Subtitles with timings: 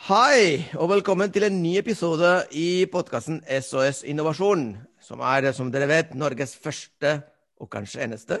[0.00, 4.62] Hei, og velkommen til en ny episode i podkasten SOS Innovasjon,
[5.04, 7.18] som er, som dere vet, Norges første,
[7.60, 8.38] og kanskje eneste,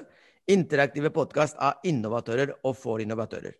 [0.48, 3.58] interaktive podkast av innovatører og for innovatører.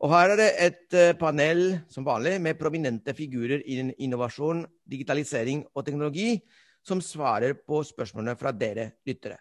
[0.00, 1.62] Og her er det et eh, panel,
[1.92, 6.38] som vanlig, med prominente figurer innen innovasjon, digitalisering og teknologi,
[6.80, 9.36] som svarer på spørsmålene fra dere lyttere.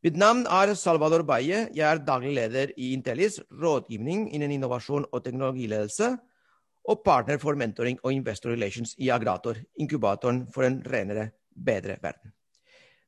[0.00, 1.66] Mitt navn er Salvador Baye.
[1.76, 6.16] Jeg er daglig leder i Intellis, rådgivning innen innovasjon og teknologiledelse,
[6.84, 12.32] og partner for mentoring og investor relations i Agrator, inkubatoren for en renere, bedre verden.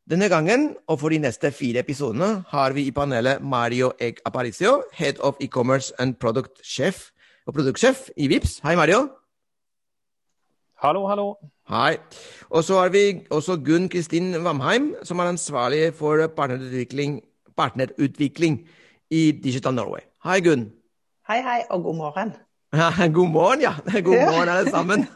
[0.06, 4.84] Denne gangen, og for de neste fire episodene, har vi i panelet Mario Egg Aparicio,
[4.94, 7.10] Head of E-commerce and Product Chef
[7.46, 8.60] og produktsjef i Vips.
[8.62, 9.08] Hei, Mario.
[10.82, 11.34] Hallo, hallo.
[11.68, 11.96] Hei.
[12.50, 17.20] Og så har vi også Gunn Kristin Vamheim, som er ansvarlig for partnerutvikling,
[17.56, 18.60] partnerutvikling
[19.10, 20.06] i Digital Norway.
[20.24, 20.68] Hei, Gunn.
[21.26, 22.36] Hei, hei, og god morgen.
[23.16, 23.74] God morgen, ja.
[24.06, 25.06] God morgen, alle sammen.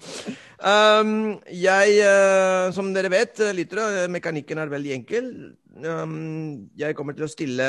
[0.70, 1.14] um,
[1.52, 5.32] jeg, uh, som dere vet, lyttere, mekanikken er veldig enkel.
[5.82, 7.68] Um, jeg kommer til å stille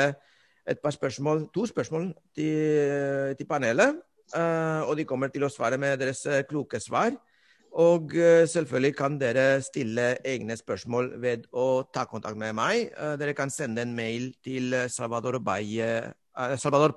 [0.68, 3.98] et par spørsmål, to spørsmål til, til panelet.
[4.32, 7.16] Uh, og de kommer til å svare med deres kloke svar.
[7.72, 12.92] Og uh, selvfølgelig kan dere stille egne spørsmål ved å ta kontakt med meg.
[13.18, 15.94] dere kan sende en mail til salvador.baye
[16.56, 16.94] salvador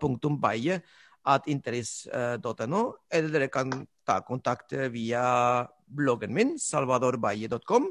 [1.25, 2.81] at interis.no,
[3.11, 3.71] eller dere kan
[4.05, 7.87] ta kontakt via bloggen min, salvadorbaye.com.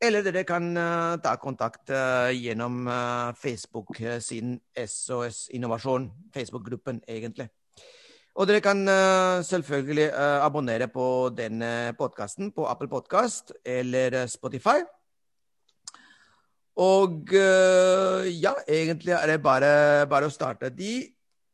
[0.00, 1.90] Eller dere kan uh, ta kontakt
[2.32, 4.54] gjennom uh, Facebook-siden
[4.86, 6.08] SOS Innovasjon.
[6.32, 7.50] Facebook-gruppen, egentlig.
[8.38, 8.78] Og dere kan
[9.44, 14.86] selvfølgelig abonnere på denne podkasten på Apple Podkast eller Spotify.
[16.78, 20.70] Og ja, egentlig er det bare, bare å starte.
[20.70, 21.10] De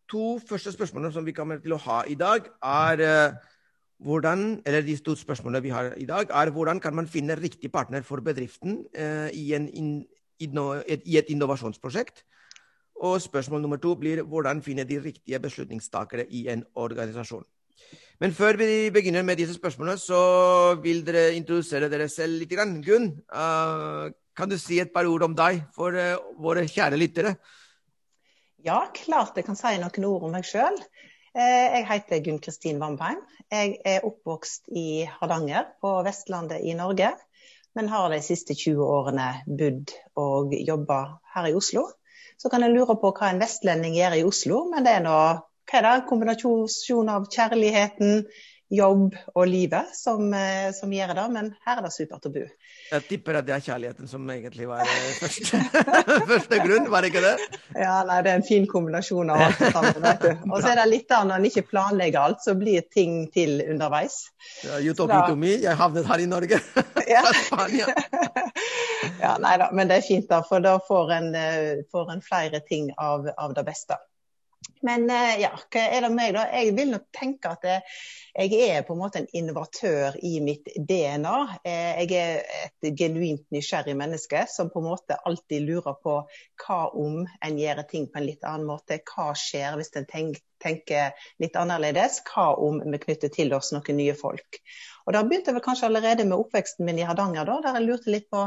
[0.08, 3.02] to første spørsmålene som vi kommer til å ha i dag, er
[4.04, 7.72] hvordan, eller de to spørsmålene vi har i dag, er hvordan kan man finne riktig
[7.72, 9.92] partner for bedriften eh, i, en, in,
[10.40, 12.24] et, i, et, innovasjonsprosjekt?
[12.96, 17.44] Og spørsmål nummer to blir hvordan finne de riktige beslutningstakere i en organisasjon.
[18.20, 22.54] Men før vi begynner med disse spørsmålene, så vil dere introdusere dere selv litt.
[22.86, 27.34] Gunn, uh, kan du si et par ord om deg for uh, våre kjære lyttere?
[28.66, 30.74] Ja, klart jeg kan si noen ord om meg sjøl.
[31.38, 33.20] Jeg heter Gunn Kristin Vambein.
[33.52, 37.12] Jeg er oppvokst i Hardanger på Vestlandet i Norge.
[37.78, 40.98] Men har de siste 20 årene bodd og jobba
[41.36, 41.84] her i Oslo.
[42.42, 45.14] Så kan en lure på hva en vestlending gjør i Oslo, men det er nå
[45.14, 45.94] hva er det?
[46.10, 48.26] kombinasjon av kjærligheten,
[48.72, 51.26] jobb og livet som, eh, som, gjør det.
[51.34, 52.42] Men her er det supert å bo.
[52.90, 54.86] Jeg tipper at det er kjærligheten som egentlig var
[55.20, 55.60] første,
[56.32, 57.60] første grunn, var det ikke det?
[57.74, 60.00] Ja, nei, det er en fin kombinasjon av alt sammen.
[60.06, 60.48] vet du.
[60.50, 63.60] Og så er det litt av når en ikke planlegger alt, så blir ting til
[63.66, 64.18] underveis.
[64.66, 66.62] Ja, Utopi to me, jeg havnet her i Norge.
[67.06, 67.22] Ja.
[69.20, 72.22] ja, nei da, men det er fint, da, for da får en, eh, får en
[72.24, 73.94] flere ting av, av det beste.
[74.84, 76.44] Men eh, ja, hva er det meg, da?
[76.52, 77.64] Jeg vil nok tenke at
[78.36, 81.36] jeg er på en måte en innovatør i mitt DNA.
[81.64, 86.18] Eh, jeg er et genuint nysgjerrig menneske som på en måte alltid lurer på
[86.64, 89.00] hva om en gjør ting på en litt annen måte.
[89.08, 90.44] Hva skjer hvis en tenker
[91.42, 92.22] litt annerledes?
[92.26, 94.60] Hva om vi knytter til oss noen nye folk?
[95.06, 98.10] Og Da begynte jeg kanskje allerede med oppveksten min i Hardanger, da, der jeg lurte
[98.10, 98.40] litt på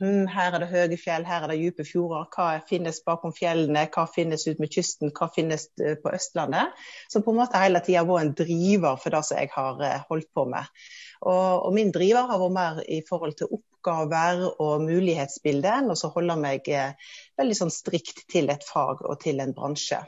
[0.00, 2.24] hm, her er det høye fjell, her er det dype fjorder.
[2.32, 6.72] Hva finnes bakom fjellene, hva finnes ut med kysten, hva finnes eh, på Østlandet?
[7.12, 10.08] Som på en måte hele tida var en driver for det som jeg har eh,
[10.08, 10.72] holdt på med.
[11.20, 16.14] Og, og, min driver har vært mer i forhold til oppgaver og mulighetsbildet enn å
[16.16, 16.96] holde meg eh,
[17.36, 20.00] veldig sånn strikt til et fag og til en bransje.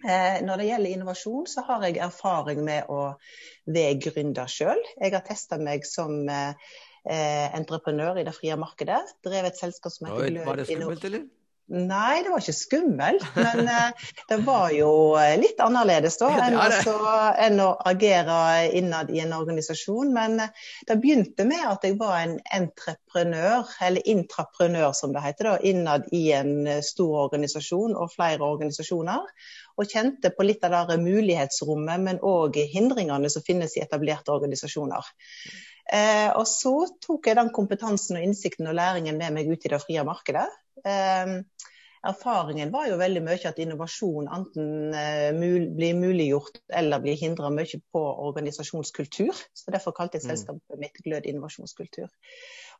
[0.00, 3.00] Eh, når det gjelder innovasjon, så har jeg erfaring med å
[3.68, 4.80] være gründer sjøl.
[4.96, 6.70] Jeg har testa meg som eh,
[7.04, 9.02] entreprenør i det frie markedet.
[9.26, 10.46] Drevet et selskap som heter Glød.
[10.48, 11.28] Var det skummelt, eller?
[11.70, 13.26] Nei, det var ikke skummelt.
[13.36, 16.94] Men eh, det var jo eh, litt annerledes da enn, også,
[17.44, 18.38] enn, å agere
[18.74, 20.10] innad i en organisasjon.
[20.16, 25.52] Men eh, det begynte med at jeg var en entreprenør, eller intraprenør som det heter,
[25.52, 29.30] da, innad i en stor organisasjon og flere organisasjoner.
[29.78, 35.06] Og kjente på litt av det mulighetsrommet, men òg hindringene som finnes i etablerte organisasjoner.
[35.90, 39.72] Eh, og så tok jeg den kompetansen og innsikten og læringen med meg ut i
[39.72, 40.46] det frie markedet.
[40.84, 41.34] Eh,
[42.10, 44.94] erfaringen var jo veldig mye at innovasjon enten
[45.36, 49.36] mul blir muliggjort eller blir hindra mye på organisasjonskultur.
[49.52, 50.30] Så Derfor kalte jeg mm.
[50.30, 52.08] selskapet mitt Glød innovasjonskultur.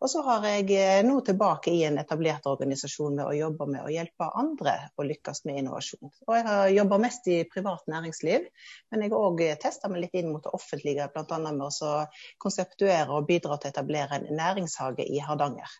[0.00, 3.84] Og så har jeg uh, nå tilbake i en etablert organisasjon med å jobbe med
[3.84, 6.08] å hjelpe andre å lykkes med innovasjon.
[6.26, 8.48] Og jeg har jobba mest i privat næringsliv,
[8.90, 11.38] men jeg har òg testa meg litt inn mot det offentlige, bl.a.
[11.44, 11.92] med å
[12.40, 15.76] konseptuere og bidra til å etablere en næringshage i Hardanger.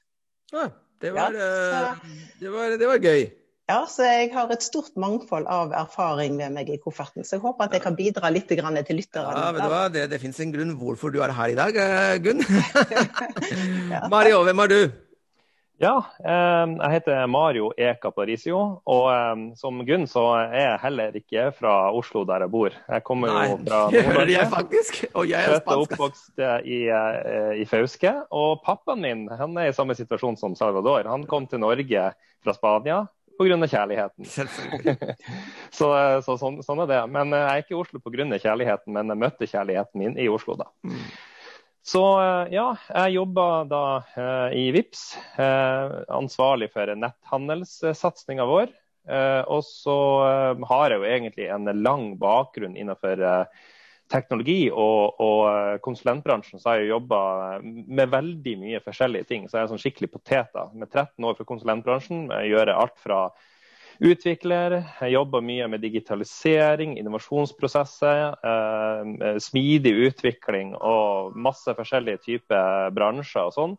[0.52, 0.68] Ja,
[1.00, 3.28] det var, ja, så, det, var, det var, gøy.
[3.70, 7.24] Ja, så jeg har et stort mangfold av erfaring med meg i kofferten.
[7.24, 8.60] Så jeg håper at jeg kan bidra litt til
[8.98, 9.30] lytterne.
[9.30, 9.84] Ja, vet du hva?
[9.94, 12.42] Det, det fins en grunn hvorfor du er her i dag, eh, Gunn.
[14.12, 14.80] Mario, hvem er du?
[15.80, 18.58] Ja, eh, jeg heter Mario Eka Parisio.
[18.84, 22.74] Og eh, som Gunn så er jeg heller ikke fra Oslo, der jeg bor.
[22.76, 24.42] Jeg kommer Nei, jo fra Nord-Norge.
[24.52, 24.98] faktisk.
[25.14, 25.94] Og jeg er spansk.
[25.96, 28.12] oppvokst i, eh, i, Fauske.
[28.28, 31.08] Og pappaen min han er i samme situasjon som Salvador.
[31.08, 32.10] Han kom til Norge
[32.44, 33.00] fra Spania
[33.40, 33.56] pga.
[33.72, 34.28] kjærligheten.
[35.78, 35.90] så,
[36.26, 37.02] så sånn, sånn, er det.
[37.16, 38.28] Men jeg er ikke i Oslo pga.
[38.36, 40.68] kjærligheten, men jeg møtte kjærligheten min i Oslo, da.
[41.82, 43.82] Så eh, ja, jeg jobba da
[44.12, 45.04] eh, i VIPS,
[45.40, 48.76] eh, ansvarlig for netthandelssatsinga vår.
[49.50, 49.94] Og så
[50.68, 53.22] har jeg jo egentlig en lang bakgrunn innenfor
[54.12, 56.60] teknologi og, og konsulentbransjen.
[56.60, 57.22] Så har jeg jobba
[57.64, 59.48] med veldig mye forskjellige ting.
[59.48, 60.54] Så jeg er sånn skikkelig potet.
[60.76, 62.28] Med 13 år fra konsulentbransjen.
[62.28, 63.22] Jeg gjør alt fra
[64.00, 64.80] utvikler.
[65.12, 73.78] Jobber mye med digitalisering, innovasjonsprosesser, eh, smidig utvikling og masse forskjellige typer bransjer og sånn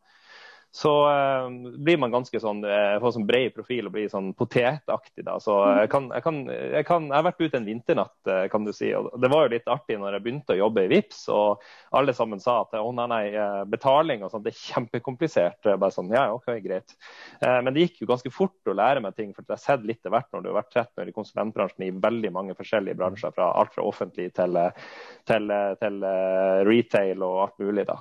[0.72, 1.50] så uh,
[1.84, 5.26] blir man ganske sånn uh, får sånn bred profil og blir sånn potetaktig.
[5.28, 8.68] da, så jeg, kan, jeg, kan, jeg, kan, jeg har vært ute en vinternatt, kan
[8.68, 8.94] du si.
[8.96, 11.66] og Det var jo litt artig når jeg begynte å jobbe i VIPS, og
[12.00, 13.24] alle sammen sa at å nei, nei,
[13.68, 15.68] betaling og sånt, det er kjempekomplisert.
[15.74, 16.96] bare sånn, ja, ok, greit.
[17.42, 20.08] men det gikk jo ganske fort å lære meg ting, for jeg har sett litt
[20.08, 23.36] av hvert når du har vært 13 år i konsulentbransjen i veldig mange forskjellige bransjer,
[23.36, 24.56] fra alt fra offentlig til,
[25.28, 25.52] til,
[25.84, 26.08] til
[26.70, 27.86] retail og alt mulig.
[27.92, 28.00] da.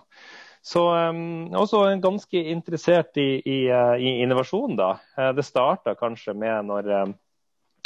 [0.62, 4.92] Så um, også ganske interessert i, i, uh, i innovasjon, da.
[5.16, 7.14] Uh, det starta kanskje med når um,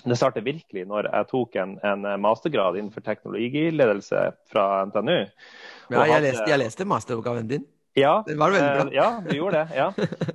[0.04, 5.20] det startet virkelig når jeg tok en, en mastergrad innenfor teknologiledelse fra NTNU.
[5.94, 7.64] Ja, jeg, leste, jeg leste masteroppgaven din.
[7.96, 8.84] Ja, det var veldig bra.
[8.90, 9.76] Eh, ja, du gjorde det.
[9.76, 9.92] ja.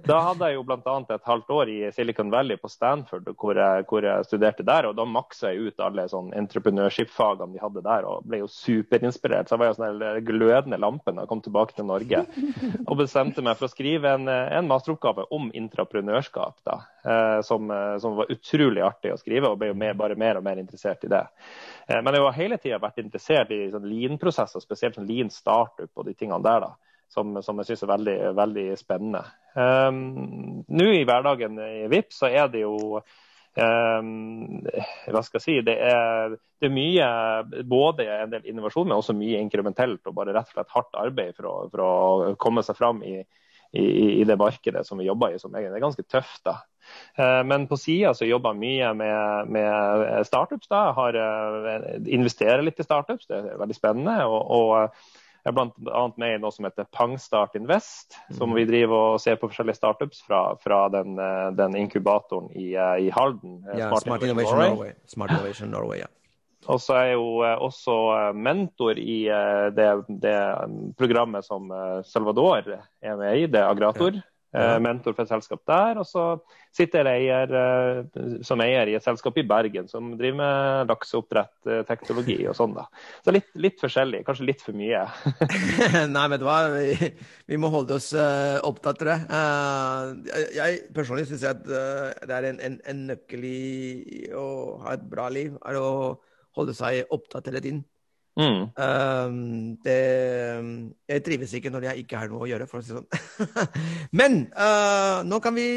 [0.08, 0.94] Da hadde jeg jo bl.a.
[1.12, 4.88] et halvt år i Silicon Valley på Stanford, hvor jeg, hvor jeg studerte der.
[4.88, 9.52] og Da maksa jeg ut alle sånn entreprenørskipfagene de hadde der, og ble jo superinspirert.
[9.52, 12.24] Så jeg var jo sånn glødende lampe da jeg kom tilbake til Norge.
[12.88, 17.68] Og bestemte meg for å skrive en, en masteroppgave om intraprenørskap, da, eh, som,
[18.00, 21.04] som, var utrolig artig å skrive, og ble jo mer, bare mer og mer interessert
[21.04, 21.26] i det.
[21.92, 25.92] Eh, men jeg har hele tida vært interessert i sånn lean-prosesser, spesielt sånn lean startup
[25.92, 26.70] og de tingene der.
[26.70, 26.78] da
[27.10, 29.24] som, som jeg syns er veldig, veldig spennende.
[29.56, 34.62] Um, Nå i hverdagen i VIP så er det jo um,
[35.10, 37.10] hva skal jeg si, det er, det er, mye
[37.68, 41.38] både en del innovasjon, men også mye inkrementelt og bare rett og slett hardt arbeid
[41.38, 43.18] for å, for å komme seg fram i,
[43.74, 43.86] i,
[44.20, 46.44] i, det markedet som vi jobber i, som er ganske tøft.
[46.46, 46.60] da.
[47.18, 50.70] Uh, men på sida så jobber jeg mye med, med startups.
[50.70, 54.22] da, har uh, investerer litt i startups, det er veldig spennende.
[54.30, 55.18] og, og
[55.50, 56.04] jeg er bl.a.
[56.22, 60.22] med i noe som heter Pangstart Invest, som vi driver og ser på forskjellige startups
[60.28, 63.60] fra, fra den, eh, den, inkubatoren i, eh, i Halden.
[63.66, 64.70] Eh, ja, Smart, Smart, Innovation, Norway.
[64.76, 64.94] Norway.
[65.10, 66.10] Smart Innovation Norway, ja.
[66.70, 67.30] Og så er jeg jo
[67.66, 67.94] også
[68.36, 69.22] mentor i
[69.74, 69.88] det,
[70.22, 70.34] det,
[71.00, 71.72] programmet som
[72.06, 72.68] Salvador
[73.02, 74.20] er med i, det Agrator.
[74.20, 74.26] Ja.
[74.50, 74.80] Ja.
[74.82, 76.00] mentor for et selskap der.
[76.02, 76.24] Og så
[76.74, 81.54] sitter jeg eier, eh, som eier i et selskap i Bergen som driver med lakseoppdrett,
[81.70, 82.74] eh, teknologi og sånn.
[82.78, 82.88] da.
[83.26, 85.04] Så litt, litt, forskjellig, kanskje litt for mye.
[86.16, 87.12] Nei, vet du hva, vi,
[87.50, 90.50] vi må holde oss uh, opptatt, tror jeg.
[90.58, 94.48] Jeg personlig syns at uh, det er en, en, en nøkkel i å
[94.86, 95.90] ha et bra liv, er å
[96.58, 97.86] holde seg opptatt hele tiden.
[98.40, 98.60] Mm.
[98.80, 100.00] Uh, det,
[101.12, 103.66] jeg trives ikke når jeg ikke har noe å gjøre, for å si det sånn.
[104.20, 105.68] Men uh, nå kan vi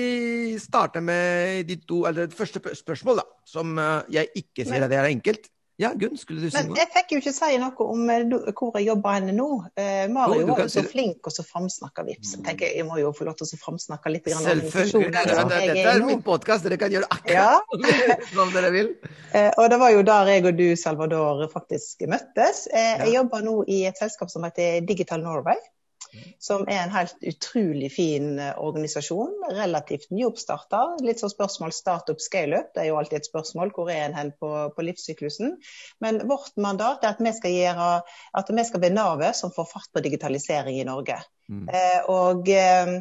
[0.63, 4.93] starte med de to, eller det første spørsmål, da, som uh, jeg ikke sier at
[4.93, 5.51] det er enkelt.
[5.81, 6.69] Ja, Gunn, skulle du si noe?
[6.69, 9.49] Men jeg fikk jo ikke si noe om eh, hvor jeg jobber henne nå.
[9.81, 12.35] Eh, Mario var jo så flink og så framsnakker Vips.
[12.37, 14.29] Jeg tenker jeg må jo få lov til å framsnakke litt.
[14.29, 15.13] Selvfølgelig.
[15.17, 18.19] Ja, dette er min podkast, dere kan gjøre akkurat ja.
[18.35, 18.93] som dere vil.
[19.33, 22.67] Eh, og det var jo der jeg og du, Salvador, faktisk møttes.
[22.69, 25.59] Eh, jeg jobber nå i et selskap som heter Digital Norway
[26.43, 29.35] som er en helt utrolig fin eh, organisasjon.
[29.57, 30.83] Relativt nyoppstarta.
[31.05, 33.73] Litt sånn spørsmål startup scale-up, det er jo alltid et spørsmål.
[33.77, 35.57] Hvor er en hen på, på livssyklusen?
[36.05, 37.93] Men vårt mandat er at vi skal, gjøre,
[38.43, 41.21] at vi skal være navet som får fart på digitalisering i Norge.
[41.53, 41.65] Mm.
[41.69, 43.01] Eh, og eh,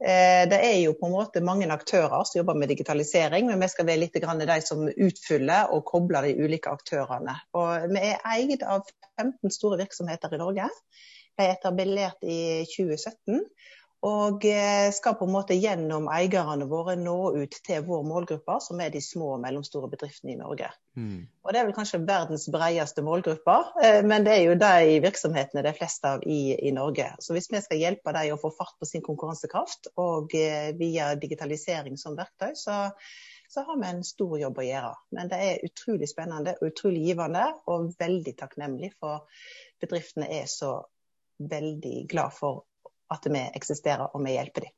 [0.00, 3.70] Eh, det er jo på en måte mange aktører som jobber med digitalisering, men vi
[3.72, 7.36] skal være litt de som utfyller og kobler de ulike aktørene.
[7.54, 8.84] Og vi er eid av
[9.20, 10.68] 15 store virksomheter i Norge.
[11.40, 13.42] Er etablert i 2017.
[14.04, 18.82] Og eh, skal på en måte gjennom eierne våre nå ut til vår målgruppe, som
[18.84, 20.68] er de små og mellomstore bedriftene i Norge.
[20.98, 21.22] Mm.
[21.24, 25.64] Og Det er vel kanskje verdens bredeste målgruppe, eh, men det er jo de virksomhetene
[25.64, 27.08] det er flest av i, i, Norge.
[27.24, 31.14] Så hvis vi skal hjelpe dem å få fart på sin konkurransekraft, og eh, via
[31.16, 32.82] digitalisering som verktøy, så,
[33.48, 34.96] så har vi en stor jobb å gjøre.
[35.16, 39.24] Men det er utrolig spennende og utrolig givende, og veldig takknemlig for
[39.80, 40.82] bedriftene er så
[41.38, 42.64] veldig glad for
[43.14, 44.74] at vi eksisterer, og vi hjelper dem.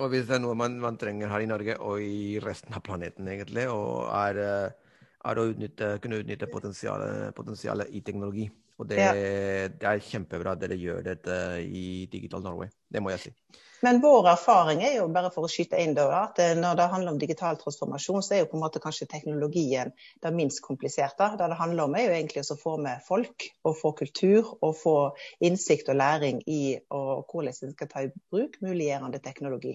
[0.00, 2.84] Og hvis det er noe man, man, trenger her i Norge og i resten av
[2.86, 8.48] planeten, egentlig, og er, eh, er å utnytte, kunne utnytte potensialet, potensialet i teknologi.
[8.82, 9.12] Og det, ja.
[9.14, 12.72] det, er kjempebra at dere gjør dette i Digital Norway.
[12.90, 13.36] Det må jeg si.
[13.82, 16.84] Men vår erfaring er jo bare for å skyte inn da, at eh, når det
[16.92, 19.90] handler om digital transformasjon, så er jo på en måte kanskje teknologien
[20.22, 21.32] det minst kompliserte.
[21.38, 24.76] Det det handler om er jo egentlig å få med folk, og få kultur og
[24.78, 24.96] få
[25.42, 26.62] innsikt og læring i
[26.94, 29.74] og hvordan en skal ta i bruk muliggjørende teknologi.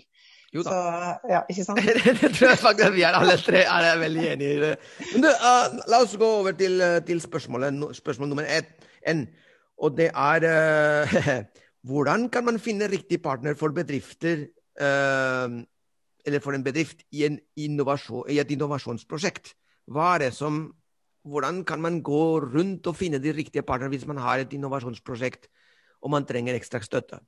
[0.56, 0.72] Jo da.
[0.72, 1.84] Så, ja, ikke sant?
[2.24, 4.76] det tror jeg faktisk vi er alle tre er veldig enige i.
[5.12, 8.48] Men du, uh, la oss gå over til, eh, til spørsmålet, spørsmål nummer
[9.08, 9.26] én.
[9.78, 11.44] Og det er uh,
[11.88, 14.48] Hvordan kan man finne riktig partner for bedrifter,
[14.82, 15.62] uh,
[16.28, 17.70] eller for en bedrift, i, en i,
[18.40, 19.54] et innovasjonsprosjekt?
[19.88, 20.74] Hva er det som
[21.28, 25.50] Hvordan kan man gå rundt og finne de riktige partnerne hvis man har et innovasjonsprosjekt
[26.00, 27.20] og man trenger ekstra støtte?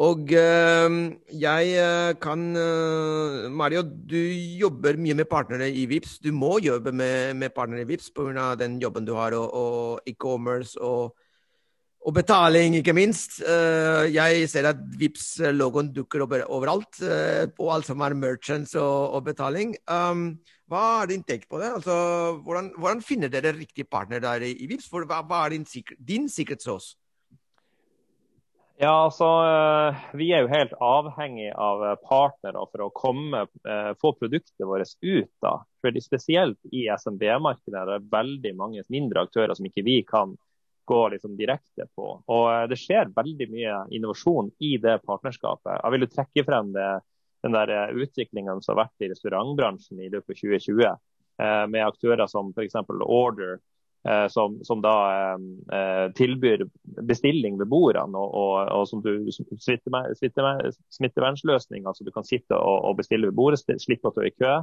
[0.00, 0.92] Og øh,
[1.40, 4.16] jeg eh, kan øh, Mario, du
[4.60, 6.18] jobber mye med partnere i VIPS.
[6.18, 8.54] Du må jobbe med, med partnere i VIPS pga.
[8.54, 11.16] den jobben du har, og, og e-commerce og
[12.02, 13.36] og betaling, ikke minst.
[13.46, 16.98] Uh, jeg ser at vips logoen dukker opp overalt,
[17.54, 19.76] på alt som er merchants og, og betaling.
[19.86, 21.68] Um, hva er din take på det?
[21.76, 21.94] Altså,
[22.42, 24.90] hvordan, hvordan, finner dere riktig partner der i, Vips?
[24.90, 25.66] Hva, hva, er din,
[26.00, 26.96] din secret sauce?
[28.82, 33.44] Ja, altså, eh, Vi er jo helt avhengig av partnere for å komme,
[34.02, 35.30] få produktet vårt ut.
[35.40, 35.60] da.
[35.80, 40.34] Fordi Spesielt i SMB-markedet er det veldig mange mindre aktører som ikke vi kan
[40.84, 42.08] gå liksom direkte på.
[42.26, 45.78] Og eh, Det skjer veldig mye innovasjon i det partnerskapet.
[45.78, 46.90] Jeg vil jo trekke frem det,
[47.46, 50.88] den der eh, utviklingen som har vært i restaurantbransjen i løpet av 2020,
[51.46, 52.78] eh, med aktører som f.eks.
[53.06, 53.60] Order,
[54.34, 54.94] som, som, da
[55.70, 56.64] eh, tilbyr
[57.06, 62.98] bestilling ved bordene, og, og, og som du smittevernløsninger, så du kan sitte og, og
[62.98, 64.58] bestille ved bordet, slippe å stå i kø.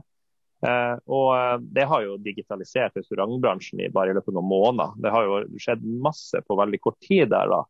[0.68, 4.96] Eh, og eh, Det har jo digitalisert restaurantbransjen i bare i løpet av noen måneder.
[5.00, 7.52] Det har jo skjedd masse på veldig kort tid der.
[7.52, 7.64] da.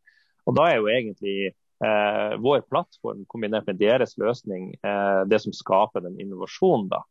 [0.50, 5.54] Og da er jo egentlig eh, vår plattform kombinert med deres løsning eh, det som
[5.54, 6.90] skaper den innovasjonen.
[6.90, 7.04] da.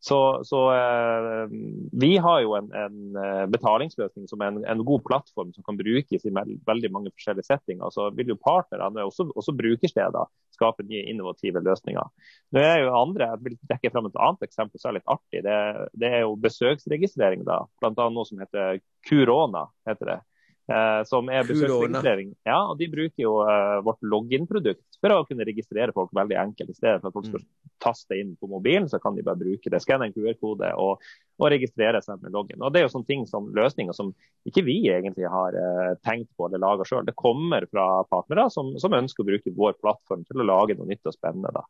[0.00, 1.48] Så, så eh,
[1.92, 5.78] vi har jo en, en eh, betalingsløsning som er en, en, god plattform som kan
[5.78, 7.90] brukes i veldig mange forskjellige settinger.
[7.90, 12.30] Så vil jo partnerne, også, også brukersteder, skape nye innovative løsninger.
[12.54, 15.42] Nå er jo andre, Jeg vil trekke fram et annet eksempel som er litt artig.
[15.46, 15.58] Det,
[15.98, 17.42] det er jo besøksregistrering.
[17.48, 18.08] da, Bl.a.
[18.08, 18.78] noe som heter
[19.08, 19.66] Kurona.
[19.88, 20.20] heter det.
[20.68, 22.34] Eh, som er besøksregistrering.
[22.44, 26.74] Ja, og De bruker jo eh, vårt login-produkt for å kunne registrere folk veldig enkelt.
[26.74, 27.46] I stedet for at folk skal mm.
[27.80, 29.80] taste inn på mobilen, så kan de bare bruke det.
[29.80, 31.06] Skanne en QR-kode og,
[31.38, 32.60] og, registrere seg med login.
[32.60, 34.12] Og Det er jo sånne ting som løsninger som
[34.48, 37.06] ikke vi egentlig har eh, tenkt på eller laga sjøl.
[37.08, 40.90] Det kommer fra partnere som, som, ønsker å bruke vår plattform til å lage noe
[40.90, 41.54] nytt og spennende.
[41.56, 41.64] Da.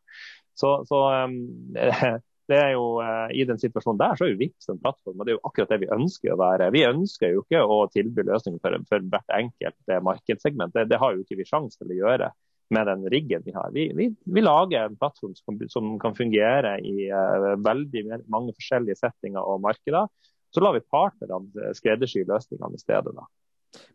[0.59, 1.39] Så, så um,
[2.49, 5.25] det er jo, eh, I den situasjonen der så er jo Vipps en plattform, og
[5.25, 6.71] det er jo akkurat det vi ønsker å være.
[6.73, 10.73] Vi ønsker jo ikke å tilby løsninger for, for, hvert enkelt eh, markedssegment.
[10.75, 12.31] Det, det har jo ikke vi sjanse til å gjøre
[12.73, 13.69] med den riggen vi har.
[13.73, 18.99] Vi, vi, vi lager en plattform som, som kan fungere i uh, veldig mange forskjellige
[18.99, 20.05] settinger og markeder.
[20.53, 23.15] Så lar vi partnerne skreddersy løsningene i stedet.
[23.17, 23.25] da.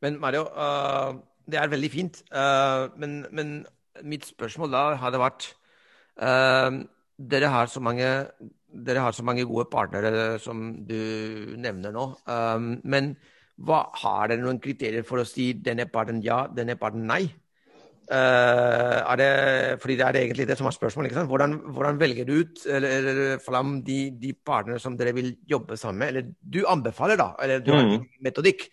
[0.02, 1.14] Men Mario, uh,
[1.46, 2.18] det er veldig fint.
[2.34, 3.54] Uh, men, men,
[4.02, 5.44] mitt spørsmål da hadde vært
[7.18, 8.09] dere har så mange
[8.75, 12.09] dere har så mange gode partnere som du nevner nå.
[12.26, 13.14] Um, men
[13.62, 17.23] hva, har dere noen kriterier for å si denne parten ja, denne parten nei?
[18.04, 19.28] Uh, er det,
[19.80, 21.14] fordi det er egentlig det som er spørsmålet.
[21.30, 25.78] Hvordan, hvordan, velger du ut eller, eller fram de, de partnere som dere vil jobbe
[25.80, 26.12] sammen med?
[26.12, 27.30] Eller du anbefaler, da.
[27.40, 28.06] Eller du har en mm.
[28.26, 28.68] metodikk.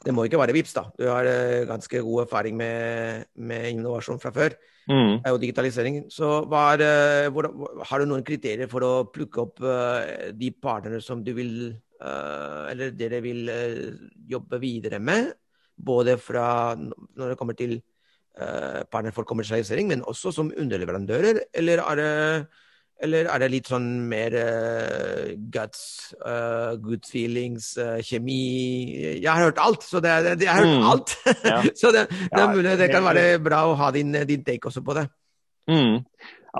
[0.00, 0.86] Det må ikke være VIPS da.
[0.96, 4.56] Du har uh, ganske god erfaring med, med innovasjon fra før
[4.90, 5.12] mm.
[5.30, 6.00] og digitalisering.
[6.12, 7.48] Så er, hvor,
[7.86, 11.54] har du noen kriterier for å plukke opp uh, de partnere som du vil
[12.02, 13.48] uh, Eller dere vil
[14.30, 15.32] jobbe videre med?
[15.80, 17.80] Både fra når det kommer til
[18.40, 21.42] partner for kommersialisering, men også som underleverandører?
[21.60, 22.12] Eller er det,
[23.04, 25.82] eller er det litt sånn mer uh, guts,
[26.20, 27.72] uh, good feelings,
[28.04, 28.40] kjemi
[29.20, 29.86] Jeg har hørt alt!
[29.86, 30.90] Så det, det, jeg har hørt mm.
[30.90, 31.14] alt!
[31.46, 31.62] Ja.
[31.80, 34.84] så det, det, er mulig det kan være bra å ha din, din take også
[34.84, 35.06] på det.
[35.70, 36.04] Mm.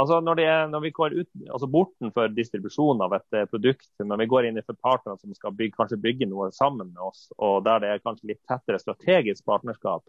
[0.01, 4.29] Altså når, er, når, vi går ut, altså bortenfor distribusjon av et produkt, når vi
[4.31, 7.65] går inn i for partnere som skal bygge, kanskje bygge noe sammen med oss, og
[7.67, 10.07] der det er kanskje litt tettere strategisk partnerskap,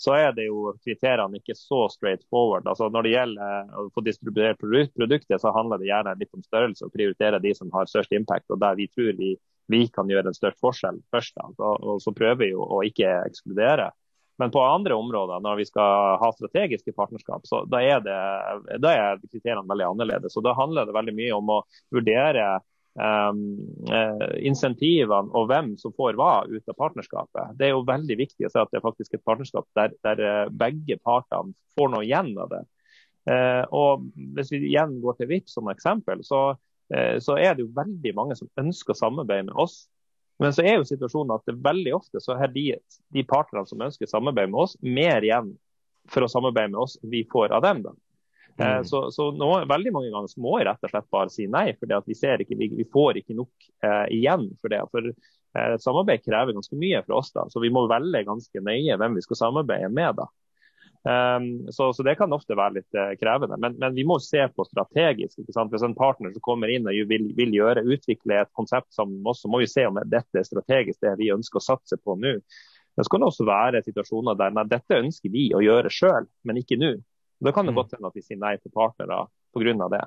[0.00, 2.68] så er det jo kriteriene ikke så straight forward.
[2.70, 6.44] Altså når det gjelder eh, å få distribuert produktet, så handler det gjerne litt om
[6.46, 9.34] størrelse og prioritere de som har størst impact, og der vi tror vi,
[9.70, 11.36] vi kan gjøre en størst forskjell først.
[11.44, 13.90] Altså, og så prøver vi jo å ikke ekskludere.
[14.40, 18.16] Men på andre områder, når vi skal ha strategiske partnerskap, så da er, det,
[18.80, 20.38] da er kriteriene veldig annerledes.
[20.40, 21.58] Og Da handler det veldig mye om å
[21.92, 22.46] vurdere
[24.40, 27.54] insentivene og hvem som får hva ut av partnerskapet.
[27.58, 30.22] Det er jo veldig viktig å se at det er faktisk et partnerskap der, der
[30.26, 32.64] eh, begge partene får noe igjen av det.
[33.30, 36.56] Uh, og Hvis vi igjen går til VIP som eksempel, så,
[37.22, 39.84] så er det jo veldig mange som ønsker å samarbeide med oss
[40.40, 42.70] men så er jo situasjonen at det veldig ofte så er de,
[43.12, 45.52] de partnerne som ønsker samarbeid med oss, mer igjen
[46.08, 47.82] for å samarbeide med oss vi får av dem.
[47.84, 47.92] da.
[48.60, 48.84] Eh, mm.
[48.84, 51.88] Så, så nå, veldig mange ganger må jeg rett og slett bare si nei, for
[52.10, 52.16] vi,
[52.52, 54.82] vi, vi, får ikke nok eh, igjen for det.
[54.92, 58.98] For eh, Samarbeid krever ganske mye fra oss, da, så vi må velge ganske nøye
[59.00, 60.20] hvem vi skal samarbeide med.
[60.20, 60.28] da.
[61.02, 63.56] Um, så, så, det kan ofte være litt eh, krevende.
[63.56, 65.38] Men, men, vi må se på strategisk.
[65.46, 69.32] Hvis en partner som kommer inn og vil, vil, gjøre, utvikle et konsept sammen med
[69.32, 72.18] oss, så må vi se om dette er strategisk det vi ønsker å satse på
[72.20, 72.36] nå.
[72.98, 76.76] Det skal også være situasjoner der nei, dette ønsker vi å gjøre sjøl, men ikke
[76.76, 76.98] nå.
[77.40, 77.80] Da kan det mm.
[77.80, 79.24] godt hende at de sier nei til partnere
[79.56, 79.88] pga.
[79.94, 80.02] det.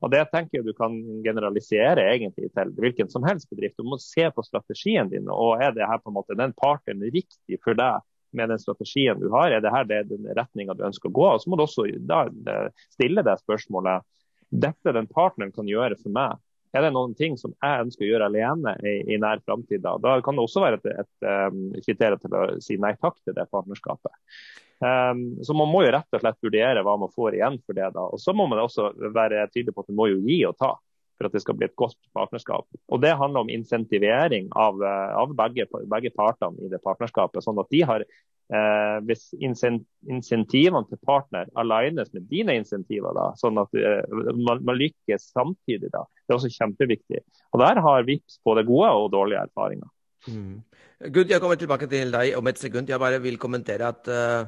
[0.00, 3.78] Og Det tenker jeg du kan generalisere egentlig til hvilken som helst bedrift.
[3.78, 5.28] Du må se på strategien din.
[5.28, 8.00] og Er det her på en måte den partneren riktig for deg
[8.32, 9.50] med den strategien du har?
[9.50, 11.26] Er det her det den retninga du ønsker å gå?
[11.34, 12.26] Og så må du også da,
[12.94, 14.06] stille deg spørsmålet
[14.48, 16.38] dette den partneren kan gjøre for meg.
[16.76, 19.80] Er det noen ting som jeg ønsker å gjøre alene i, i nær framtid?
[19.84, 19.96] Da?
[20.00, 23.16] da kan det også være et, et, et um, kriterium til å si nei takk
[23.24, 24.12] til det partnerskapet.
[24.78, 27.88] Um, så Man må jo rett og slett vurdere hva man får igjen for det.
[27.94, 28.04] da.
[28.06, 30.76] Og Så må man også være tydelig på at man må jo gi og ta
[31.18, 32.66] for at det skal bli et godt partnerskap.
[32.88, 37.42] Og Det handler om insentivering av, eh, av begge, begge, partene i det partnerskapet.
[37.42, 43.58] sånn at de har, eh, Hvis insentivene til partner alignes med dine insentiver, da, sånn
[43.58, 44.02] at eh,
[44.34, 47.20] man, man, lykkes samtidig, da, det er også kjempeviktig.
[47.52, 49.88] Og Der har VIPS både gode og dårlige erfaringer.
[50.28, 50.62] Mm.
[51.12, 52.88] Gud, jeg kommer tilbake til deg om et sekund.
[52.88, 54.46] Jeg bare vil kommentere at uh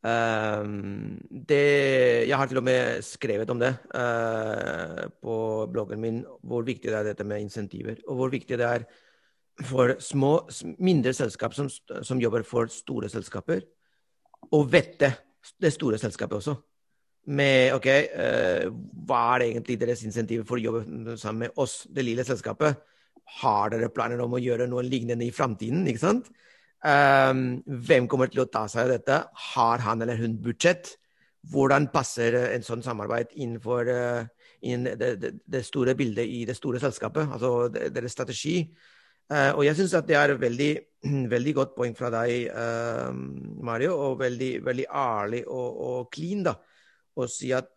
[0.00, 5.34] Um, det, jeg har til og med skrevet om det uh, på
[5.72, 8.00] bloggen min, hvor viktig det er dette med insentiver.
[8.08, 8.86] Og hvor viktig det er
[9.68, 10.48] for små,
[10.80, 13.66] mindre selskap som, som jobber for store selskaper,
[14.56, 15.12] å vette
[15.60, 16.56] det store selskapet også.
[17.36, 18.70] Med OK, uh,
[19.04, 22.80] hva er egentlig deres insentiver for å jobbe sammen med oss, det lille selskapet?
[23.42, 25.84] Har dere planer om å gjøre noe lignende i framtiden?
[25.92, 26.32] Ikke sant?
[26.80, 29.16] Um, hvem kommer til å ta seg av dette?
[29.52, 30.94] Har han eller hun budsjett?
[31.52, 34.22] Hvordan passer en sånn samarbeid innenfor uh,
[34.64, 38.62] innen det, det, det, store bildet i det store selskapet, altså deres strategi?
[39.30, 40.70] Uh, og jeg syns at det er veldig,
[41.34, 43.12] veldig godt poeng fra deg, uh,
[43.66, 46.56] Mario, og veldig, veldig ærlig og, og, clean da,
[47.20, 47.74] å si at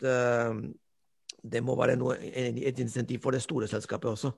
[1.43, 4.31] det må være noe, et insentiv for det store selskapet også.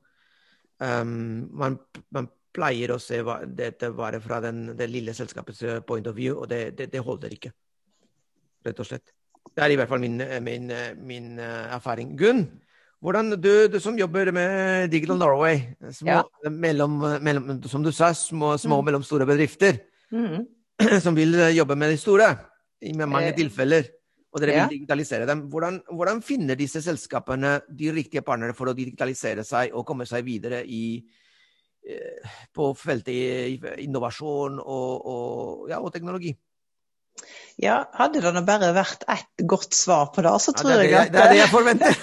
[0.82, 1.78] Um, man,
[2.16, 3.22] man pleier å se
[3.58, 7.04] dette bare fra den, det lille selskapets eh, point of view, og det, det, det,
[7.04, 7.52] holder ikke.
[8.66, 9.14] Rett og slett.
[9.56, 12.16] Det er i hvert fall min, eh, min, eh, min erfaring.
[12.20, 12.46] Gunn,
[13.04, 15.62] hvordan, du, du, som jobber med Digital Norway,
[15.94, 16.50] små, ja.
[16.50, 18.90] mellom, mellom, som du sa, små, små og mm.
[18.90, 20.46] mellomstore bedrifter mm.
[21.06, 22.34] som vil jobbe med de store,
[22.86, 23.88] i mange eh, tilfeller,
[24.36, 24.64] og dere ja.
[24.66, 25.46] vil digitalisere dem.
[25.52, 30.26] Hvordan, hvordan, finner disse selskapene de riktige partnere for å digitalisere seg og komme seg
[30.28, 31.00] videre i,
[32.56, 36.36] på feltet innovasjon og, og, ja, og teknologi.
[37.62, 41.00] Ja, hadde det bare vært ett godt svar på det, så tror ja, det, jeg
[41.00, 42.00] at Det er det jeg forventer.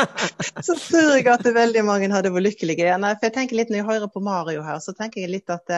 [0.66, 2.96] så tror jeg at veldig mange hadde vært lykkelige.
[2.98, 5.54] Nei, for jeg tenker litt Når jeg hører på Mario her, så tenker jeg litt
[5.54, 5.76] at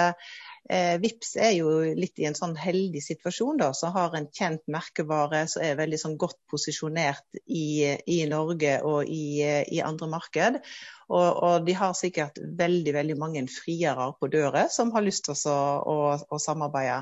[0.69, 4.63] eh, Vips er jo litt i en sånn heldig situasjon, da, som har en kjent
[4.71, 10.61] merkevare som er veldig sånn godt posisjonert i, i Norge og i, i andre marked.
[11.11, 15.35] Og, og, de har sikkert veldig veldig mange friere på døra som har lyst til
[15.51, 17.01] å, å, å, samarbeide.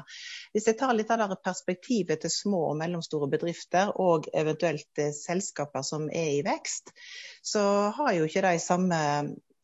[0.56, 5.12] Hvis jeg tar litt av det perspektivet til små og mellomstore bedrifter og eventuelt eh,
[5.12, 6.94] selskaper som er i vekst,
[7.44, 7.62] så
[7.98, 9.02] har jo ikke de samme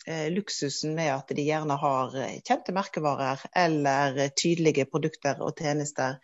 [0.06, 6.18] luksusen med at de gjerne har eh, kjente merkevarer eller tydelige produkter og tjenester.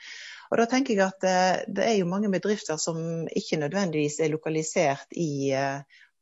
[0.51, 4.33] Og da tenker jeg at det, det er jo mange bedrifter som ikke nødvendigvis er
[4.33, 5.55] lokalisert i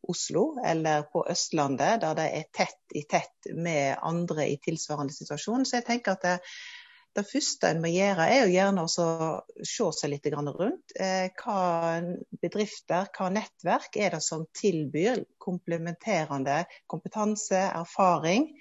[0.09, 5.65] Oslo eller på Østlandet, der de er tett i tett med andre i tilsvarende situasjon.
[5.65, 6.45] Så jeg tenker at
[7.19, 10.95] det, første en må gjøre, er jo gjerne å se seg litt rundt.
[10.95, 12.01] Eh, hva
[12.43, 18.53] bedrifter, hva nettverk er det som tilbyr komplementerende kompetanse, erfaring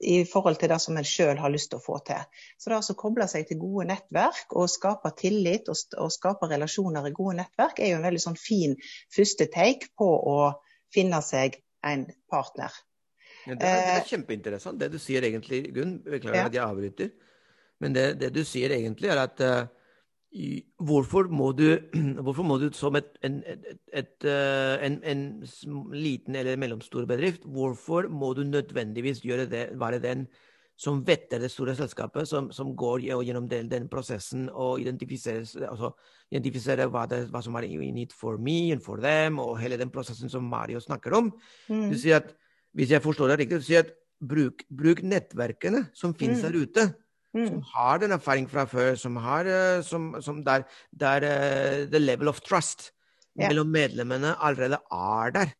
[0.00, 2.20] i forhold til det som en sjøl har lyst til å få til.
[2.60, 7.08] Så det å koble seg til gode nettverk og skape tillit og, og skape relasjoner
[7.08, 8.76] i gode nettverk, er jo en veldig sånn fin
[9.12, 10.38] første take på å
[10.94, 12.72] finne seg en partner.
[13.46, 15.98] Ja, det, er, det, er, eh, kjempeinteressant det du sier egentlig, Gunn.
[16.04, 16.48] Beklager ja.
[16.48, 17.12] at jeg avbryter.
[17.80, 19.64] Men det, det, du sier egentlig, er at uh,
[20.86, 21.66] hvorfor, må du,
[22.24, 25.24] hvorfor må du som et, en, et, et, uh, en, en,
[25.96, 30.28] liten eller mellomstor bedrift, hvorfor må du nødvendigvis det, være den
[30.80, 35.90] som vetter det store selskapet, som, som går gjennom den, den, prosessen og identifiserer, altså,
[36.32, 39.76] identifiserer hva, det, hva, som er in it for me and for them, og hele
[39.76, 41.32] den prosessen som Mario snakker om.
[41.68, 41.90] Mm.
[41.92, 42.36] Du sier at,
[42.72, 43.88] Hvis jeg forstår deg riktig, du sier at
[44.22, 46.44] bruk, bruk nettverkene som finnes mm.
[46.46, 46.84] der ute.
[47.36, 47.46] Mm.
[47.46, 52.00] Som har den erfaring fra før, som har eh, som, som der, der uh, the
[52.02, 52.90] level of trust
[53.38, 53.48] yeah.
[53.48, 55.52] mellom medlemmene allerede er der.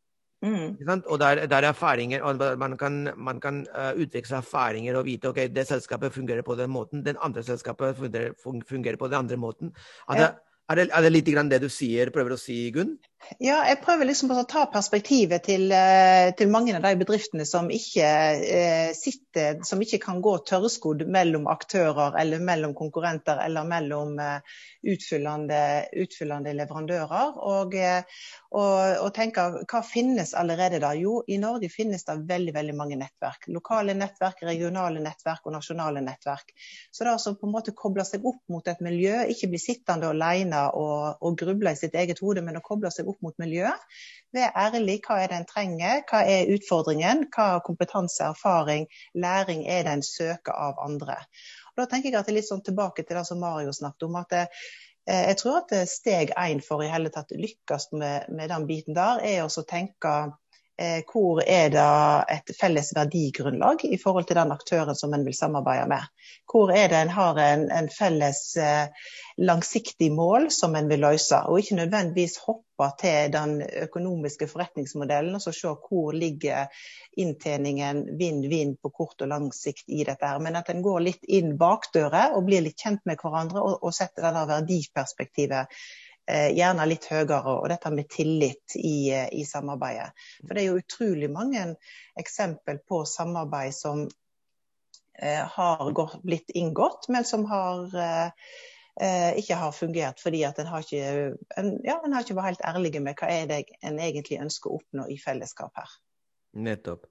[0.42, 0.78] Mm.
[1.06, 5.46] Og der, der erfaringer, og man kan, man kan uh, utveksle erfaringer og vite ok,
[5.54, 8.32] det selskapet fungerer på den måten, den andre selskapet fungerer,
[8.68, 9.74] fungerer på den andre måten.
[10.08, 10.30] At ja.
[10.70, 12.92] Er det, er det litt det du sier, prøver å si, Gunn?
[13.38, 17.68] Ja, jeg prøver liksom å ta perspektivet til, eh, til mange av de bedriftene som
[17.70, 18.08] ikke
[18.56, 24.56] eh, sitter, som ikke kan gå tørrskodd mellom aktører eller mellom konkurrenter eller mellom eh,
[24.92, 25.60] utfyllende,
[26.02, 27.36] utfyllende leverandører.
[27.44, 27.76] Og,
[28.56, 30.94] og, og tenke hva finnes allerede da?
[30.96, 33.50] Jo, i Norge finnes det veldig veldig mange nettverk.
[33.52, 36.54] Lokale nettverk, regionale nettverk og nasjonale nettverk.
[36.90, 40.10] Så det å på en måte koble seg opp mot et miljø, ikke bli sittende
[40.10, 43.86] alene og, og gruble i sitt eget hode, men å koble seg opp mot miljøet.
[44.36, 45.00] Vær ærlig.
[45.06, 46.04] Hva er det en trenger?
[46.10, 47.24] Hva er utfordringen?
[47.34, 51.18] Hva kompetanse, erfaring, læring er det en søker av andre?
[51.72, 54.06] Og da tenker jeg at det er litt sånn tilbake til det som Mario snakket
[54.06, 54.20] om.
[54.20, 54.44] at det,
[55.08, 58.94] eh, jeg tror at steg én for i hele tatt lykkes med, med den biten
[58.94, 60.14] der, er å tenke
[61.12, 61.86] hvor er det
[62.32, 66.06] et felles verdigrunnlag i forhold til den aktøren som en vil samarbeide med.
[66.50, 71.42] Hvor er det en har en, en felles eh, langsiktig mål som en vil løse,
[71.46, 76.70] og ikke nødvendigvis hoppe til den økonomiske forretningsmodellen og så se hvor ligger
[77.20, 80.26] inntjeningen vinn-vinn på kort og lang sikt i dette.
[80.26, 83.82] her, Men at en går litt inn bakdøra og blir litt kjent med hverandre og,
[83.84, 89.44] og setter det verdiperspektivet Eh, gjerne litt høyere, og dette med tillit i, eh, i,
[89.46, 90.10] samarbeidet.
[90.44, 91.66] For det er jo utrolig mange
[92.20, 94.04] eksempel på samarbeid som
[95.18, 100.70] eh, har gått, blitt inngått, men som har, eh, ikke har fungert fordi at en
[100.70, 104.00] har ikke, en, ja, en har ikke vært helt ærlig med hva er det en
[104.00, 105.94] egentlig ønsker å oppnå i fellesskap her.
[106.60, 107.06] Nettopp.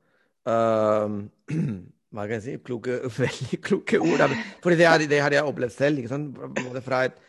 [0.49, 1.29] Um,
[2.13, 2.59] hva kan jeg si?
[2.65, 4.27] Kloke, veldig kloke ord.
[4.63, 6.03] For det, det har jeg opplevd selv.
[6.03, 6.21] Ikke?
[6.61, 7.19] Både fra et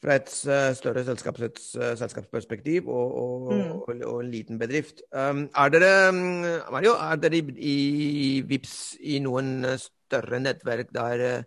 [0.00, 3.70] fra et eh, større eh, selskapsperspektiv og, og, mm.
[3.76, 5.02] og, og, en liten bedrift.
[5.12, 7.76] Um, er dere Mario, er dere i,
[8.24, 11.44] i VIPS i noen større nettverk der,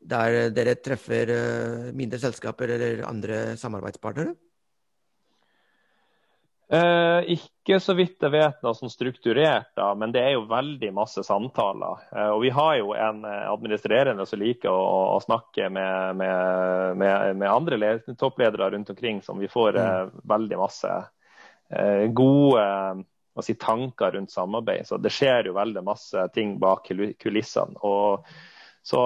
[0.00, 4.34] der dere treffer eh, mindre selskaper eller andre samarbeidspartnere?
[6.68, 10.90] Eh, ikke så vidt jeg vet noe sånn strukturert, da, men det er jo veldig
[10.92, 12.02] masse samtaler.
[12.12, 16.98] Eh, og vi har jo en eh, administrerende som liker å, å snakke med, med,
[17.00, 20.18] med, med andre toppledere rundt omkring, som vi får mm.
[20.28, 20.98] veldig masse
[22.16, 22.62] gode
[23.44, 24.86] si, tanker rundt samarbeid.
[24.88, 26.88] Så det skjer jo veldig masse ting bak
[27.20, 27.76] kulissene.
[27.84, 28.24] og
[28.88, 29.02] så,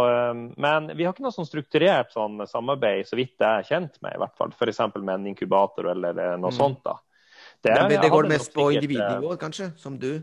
[0.63, 4.15] men vi har ikke noe sånn strukturert sånn samarbeid, så vidt jeg er kjent med.
[4.15, 4.79] i hvert fall, F.eks.
[4.95, 6.59] med en inkubator eller noe mm.
[6.59, 6.85] sånt.
[6.87, 7.01] da.
[7.63, 10.17] Det, det, det går mest på individnivå, kanskje, som du?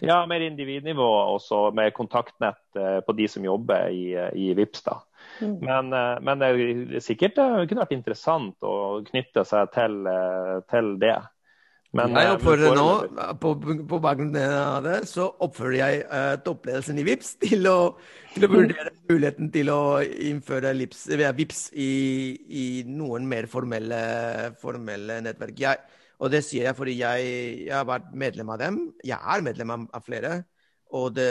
[0.00, 4.82] Ja, mer individnivå også med kontaktnett eh, på de som jobber i, eh, i VIPS.
[4.82, 5.00] da.
[5.40, 5.56] Mm.
[5.60, 10.08] Men, eh, men, det er sikkert det kunne vært interessant å knytte seg til,
[10.72, 11.18] til det.
[11.96, 12.88] Men, jeg oppfordrer nå,
[13.40, 13.54] på,
[13.88, 17.76] på bakgrunn av det, så oppfører jeg uh, toppledelsen i VIPS til å,
[18.34, 21.88] til å vurdere muligheten til å innføre VIPS i,
[22.44, 24.02] i, noen mer formelle,
[24.60, 25.56] formelle nettverk.
[25.64, 25.80] Jeg,
[26.18, 27.32] og det sier jeg fordi jeg,
[27.66, 28.78] jeg, har vært medlem av dem.
[29.06, 30.40] Jeg er medlem av flere.
[30.98, 31.28] Og det,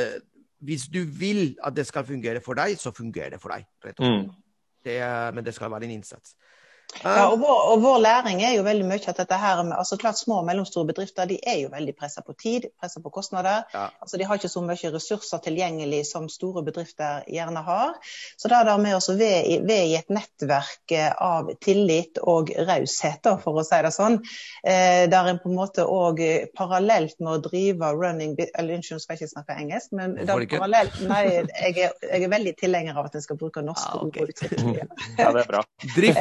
[0.64, 3.68] hvis du vil at det skal fungere for deg, så fungerer det for deg.
[3.84, 4.30] rett og slett.
[4.30, 4.46] Mm.
[4.88, 5.00] Det,
[5.36, 6.38] men det skal være en innsats.
[7.04, 9.98] Ja, og vår, og vår, læring er jo veldig mye at dette her med, altså
[10.00, 13.68] klart Små og mellomstore bedrifter de er jo veldig pressa på tid, pressa på kostnader.
[13.74, 13.90] Ja.
[14.02, 17.94] altså De har ikke så mye ressurser tilgjengelig som store bedrifter gjerne har.
[18.38, 22.52] Så da er det med oss ved, ved i et nettverk eh, av tillit og
[22.56, 24.18] raushet, for å si det sånn,
[24.64, 26.24] eh, der en på en måte òg
[26.58, 31.22] parallelt med å drive running eller Unnskyld, skal jeg ikke snakke engelsk, men parallelt, nei,
[31.28, 34.24] jeg er, jeg er veldig tilhenger av at en skal bruke norske ja, okay.
[34.24, 34.84] ord.
[35.18, 35.62] Ja, det er bra.
[35.96, 36.20] Drift,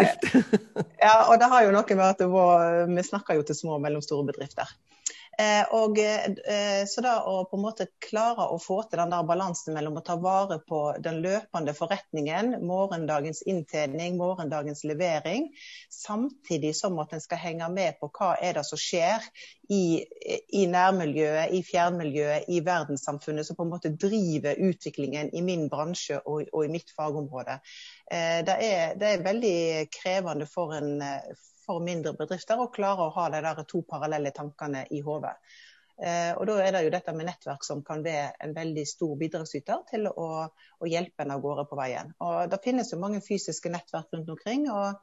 [0.00, 0.28] drift
[1.04, 3.84] ja, og det har jo noe med at var, vi snakker jo til små og
[3.84, 4.70] mellomstore bedrifter.
[5.40, 9.24] Eh, og, eh, så da å på en måte klare å få til den der
[9.24, 15.46] balansen mellom å ta vare på den løpende forretningen, morgendagens inntjening, morgendagens levering,
[15.94, 19.24] samtidig som at en skal henge med på hva er det som skjer
[19.72, 20.02] i,
[20.60, 26.20] i nærmiljøet, i fjernmiljøet, i verdenssamfunnet, som på en måte driver utviklingen i min bransje
[26.26, 27.60] og, og i mitt fagområde.
[28.10, 29.56] Eh, det er, det er, veldig
[29.94, 30.98] krevende for en
[31.70, 35.36] for mindre bedrifter å klare å ha de der to parallelle tankene i hodet.
[36.00, 39.12] Eh, og Da er det jo dette med nettverk som kan være en veldig stor
[39.20, 42.14] bidragsyter til å, å hjelpe en av gårde på veien.
[42.24, 44.64] Og Det finnes jo mange fysiske nettverk rundt omkring.
[44.72, 44.96] Og,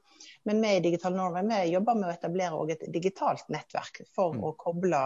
[0.50, 4.43] men vi i Digital Norway vi jobber med å etablere et digitalt nettverk for mm.
[4.50, 5.04] å koble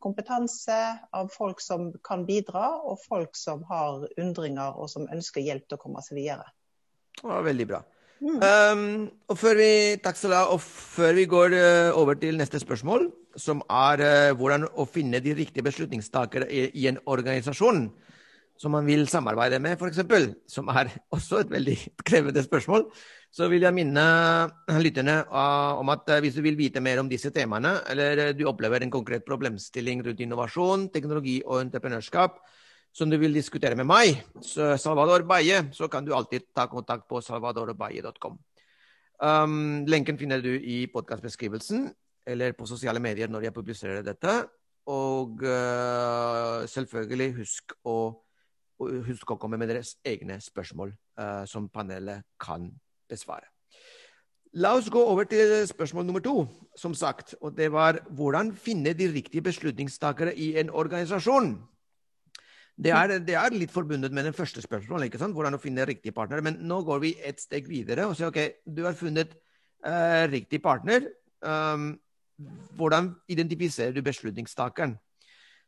[0.00, 0.80] kompetanse
[1.12, 5.76] av folk som kan bidra, og folk som har undringer og som ønsker hjelp til
[5.76, 6.48] å komme seg videre.
[7.22, 7.84] Ja, veldig bra.
[8.24, 8.38] Mm.
[8.40, 9.70] Um, og før vi,
[10.32, 10.44] ha.
[10.54, 15.20] Og før vi går uh, over til neste spørsmål, som er uh, hvordan å finne
[15.20, 17.88] de riktige beslutningstakere i, i, en organisasjon
[18.56, 22.86] som man vil samarbeide med, f.eks., som er også et veldig krevende spørsmål,
[23.34, 24.04] så vil jeg minne
[24.80, 28.86] lytterne uh, om at hvis du vil vite mer om disse temaene, eller du opplever
[28.86, 32.38] en konkret problemstilling rundt innovasjon, teknologi og entreprenørskap,
[32.94, 37.18] som du vil diskutere med meg, Salvador Baye, så kan du alltid ta kontakt på
[37.24, 38.38] salvadorbaye.com.
[39.24, 41.88] Um, lenken finner du i podkastbeskrivelsen
[42.26, 44.34] eller på sosiale medier når jeg publiserer dette.
[44.90, 47.96] Og uh, selvfølgelig husk å,
[48.78, 52.68] husk å, komme med deres egne spørsmål uh, som panelet kan
[53.10, 53.48] besvare.
[54.54, 56.44] La oss gå over til spørsmål nummer to,
[56.78, 57.34] som sagt.
[57.42, 61.56] Og det var hvordan finne de riktige beslutningstakere i en organisasjon.
[62.74, 65.36] Det er, det er, litt forbundet med den første spørsmålet, ikke sant?
[65.36, 66.42] hvordan å finne riktig partner.
[66.42, 69.36] Men nå går vi et steg videre og sier OK, du har funnet
[69.86, 71.06] uh, riktig partner.
[71.44, 71.92] Um,
[72.74, 74.96] hvordan identifiserer du beslutningstakeren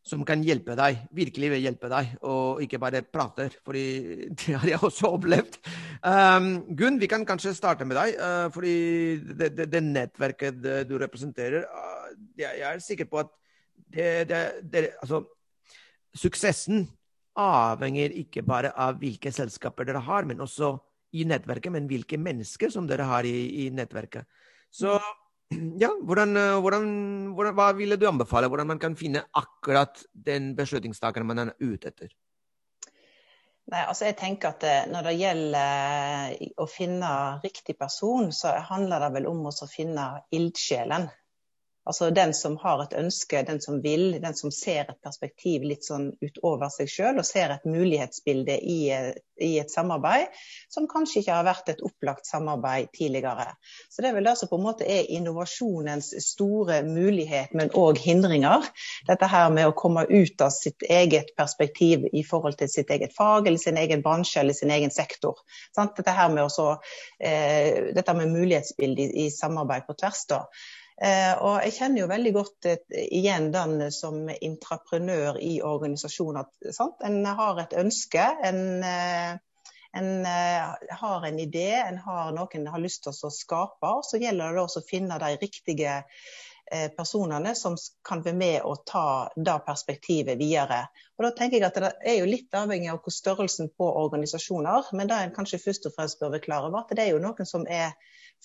[0.06, 3.54] som kan hjelpe deg, virkelig vil hjelpe deg, og ikke bare prater?
[3.62, 3.86] fordi
[4.42, 5.60] det har jeg også opplevd.
[6.02, 8.18] Um, Gunn, vi kan kanskje starte med deg.
[8.18, 8.76] Uh, fordi
[9.30, 10.58] det, det, det, nettverket
[10.90, 13.30] du representerer, uh, jeg, er sikker på at
[13.94, 15.22] det, det, altså,
[16.16, 16.88] suksessen
[17.40, 20.74] avhenger ikke bare av hvilke selskaper dere har, men også
[21.16, 24.26] i nettverket, men hvilke mennesker som dere har i, i nettverket.
[24.72, 24.96] Så
[25.82, 26.86] ja, hvordan, hvordan,
[27.36, 28.48] hvordan, hva ville du anbefale?
[28.50, 32.10] Hvordan man kan finne akkurat den beslutningstakeren man er ute etter?
[33.66, 38.52] Nei, altså jeg tenker at eh, Når det gjelder eh, å finne riktig person, så
[38.68, 41.08] handler det vel om å finne ildsjelen.
[41.86, 45.86] Altså den som har et ønske, den som vil, den som ser et perspektiv litt
[45.86, 48.78] sånn utover seg sjøl og ser et mulighetsbilde i,
[49.38, 50.32] i, et samarbeid
[50.72, 53.52] som kanskje ikke har vært et opplagt samarbeid tidligere.
[53.86, 58.00] Så Det er vel det som på en måte er innovasjonens store mulighet, men òg
[58.02, 58.66] hindringer.
[59.06, 63.14] Dette her med å komme ut av sitt eget perspektiv i forhold til sitt eget
[63.14, 65.38] fag eller sin egen bransje eller sin egen sektor.
[65.78, 66.80] Dette her med, også,
[67.20, 70.24] eh, dette med mulighetsbilde i, i samarbeid på tvers.
[70.34, 70.42] da.
[71.02, 76.48] Eh, og jeg kjenner jo veldig godt igjen den som intraprenør i organisasjoner.
[76.72, 77.04] Sant?
[77.04, 79.36] En har et ønske, en, eh,
[80.00, 83.92] en eh, har en idé, en har noen en har lyst til å skape.
[83.92, 86.02] og Så gjelder det også å finne de riktige
[86.96, 90.80] personene som kan være med og ta det perspektivet videre.
[91.14, 94.88] Og da tenker jeg at Det er jo litt avhengig av hvor størrelsen på organisasjoner,
[94.92, 97.22] men det en kanskje først og fremst bør være klar over, at det er jo
[97.22, 97.94] noen som er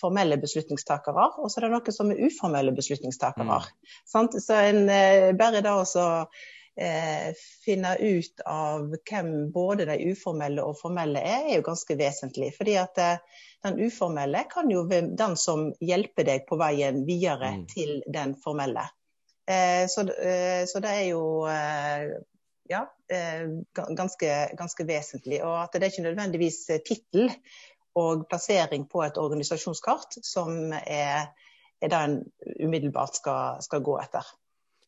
[0.01, 3.59] formelle beslutningstakere, og så er det noen som er uformelle beslutningstakere.
[3.61, 4.31] Mm.
[4.41, 6.07] Så en eh, bare da også
[6.75, 7.31] eh,
[7.65, 12.53] finne ut av hvem både de uformelle og formelle er, er jo ganske vesentlig.
[12.57, 17.53] fordi at eh, den uformelle kan jo være den som hjelper deg på veien videre
[17.59, 17.67] mm.
[17.75, 18.87] til den formelle.
[19.49, 22.11] Eh, så, eh, så, det er jo eh,
[22.71, 22.85] ja,
[23.75, 25.41] ganske, ganske, vesentlig.
[25.43, 27.31] Og at det er ikke nødvendigvis tittel
[27.95, 31.31] og plassering på et organisasjonskart som er,
[31.81, 32.19] er det en
[32.63, 34.27] umiddelbart skal, skal, gå etter.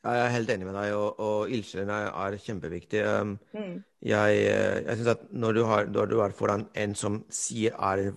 [0.04, 3.04] Jeg er helt enig med deg, og, og ildsjelene er, kjempeviktige.
[3.04, 3.04] kjempeviktig.
[3.04, 3.84] Um, mm.
[4.04, 4.39] Jeg,
[4.88, 8.10] jeg syns at når du, har, når du, er foran en som sier er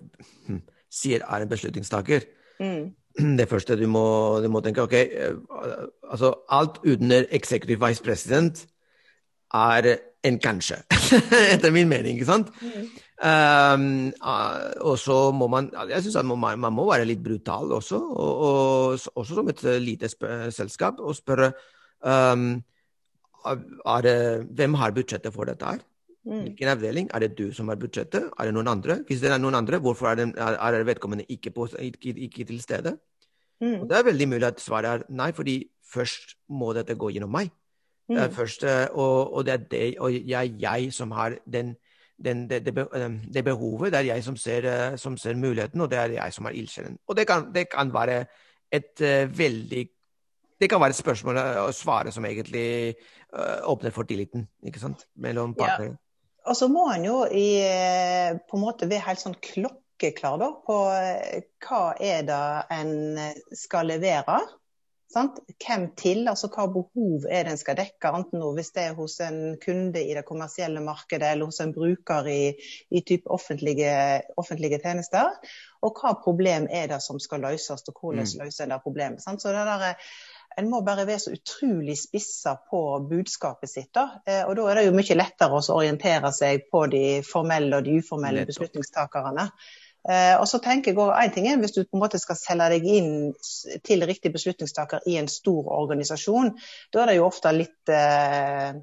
[0.46, 2.26] hm, sier er en beslutningstaker.
[2.60, 2.94] Mm.
[3.38, 4.06] Det første du må,
[4.42, 4.94] du må tenke, ok,
[6.10, 8.66] altså alt under executive vice president
[9.54, 9.96] er
[10.26, 10.76] en kanskje,
[11.54, 12.50] etter min mening, ikke sant?
[12.60, 12.88] Mm.
[13.16, 14.12] Um,
[14.84, 18.98] og så må man Jeg syns man, man, må være litt brutal også, og, og,
[19.16, 20.10] også som et lite
[20.52, 21.52] selskap, og spørre
[22.04, 22.60] um,
[24.04, 24.18] det,
[24.52, 25.80] hvem har budsjettet for dette her?
[26.26, 26.42] Mm.
[26.42, 27.08] Hvilken avdeling?
[27.14, 28.28] Er det du som har budsjettet?
[28.38, 28.98] Er det noen andre?
[29.06, 32.60] Hvis det er noen andre, hvorfor er, det, er vedkommende ikke, på, ikke, ikke, til
[32.60, 32.98] stede?
[33.60, 33.80] Mm.
[33.80, 37.30] Og det er veldig mulig at svaret er nei, fordi først må dette gå gjennom
[37.30, 37.48] meg.
[38.08, 38.34] Det er mm.
[38.34, 41.76] først, og, og, det er det, og jeg, jeg som har den
[42.24, 42.74] den, det, det,
[43.34, 43.92] det, behovet.
[43.92, 46.56] Det er jeg som ser, eh, som ser, muligheten, og det er jeg som er
[46.56, 46.98] ildsjelen.
[47.06, 48.24] Og det kan, det kan, være
[48.72, 49.88] et uh, veldig
[50.60, 52.96] Det kan være et spørsmål å svare som egentlig
[53.68, 55.02] åpner for tilliten ikke sant?
[55.20, 55.90] mellom partnere.
[55.92, 56.48] Ja.
[56.48, 57.60] Og så må han jo i,
[58.48, 60.78] på en måte være helt sånn klokkeklar da, på
[61.66, 62.40] hva er det
[62.72, 63.20] en
[63.52, 64.38] skal levere.
[65.16, 65.38] Sant?
[65.64, 69.14] Hvem til, altså hva behov er det en skal dekke, enten hvis det er hos
[69.24, 72.40] en kunde i det kommersielle markedet eller hos en bruker i,
[72.92, 73.94] i type offentlige,
[74.36, 75.32] offentlige, tjenester.
[75.86, 78.42] Og hva problem er det som skal løses, og hvordan mm.
[78.44, 79.24] løser en det problemet.
[79.24, 79.40] Sant?
[79.40, 79.96] Så det der,
[80.60, 83.94] en må bare være så utrolig spissa på budskapet sitt.
[83.96, 84.06] Da.
[84.28, 87.88] Eh, og da er det jo mye lettere å orientere seg på de formelle og
[87.88, 89.48] de uformelle beslutningstakerne.
[90.06, 92.38] Eh, og så tenker jeg også, en ting er Hvis du på en måte skal
[92.38, 93.08] selge deg inn
[93.86, 96.52] til riktig beslutningstaker i en stor organisasjon,
[96.94, 98.76] da er det jo ofte litt eh,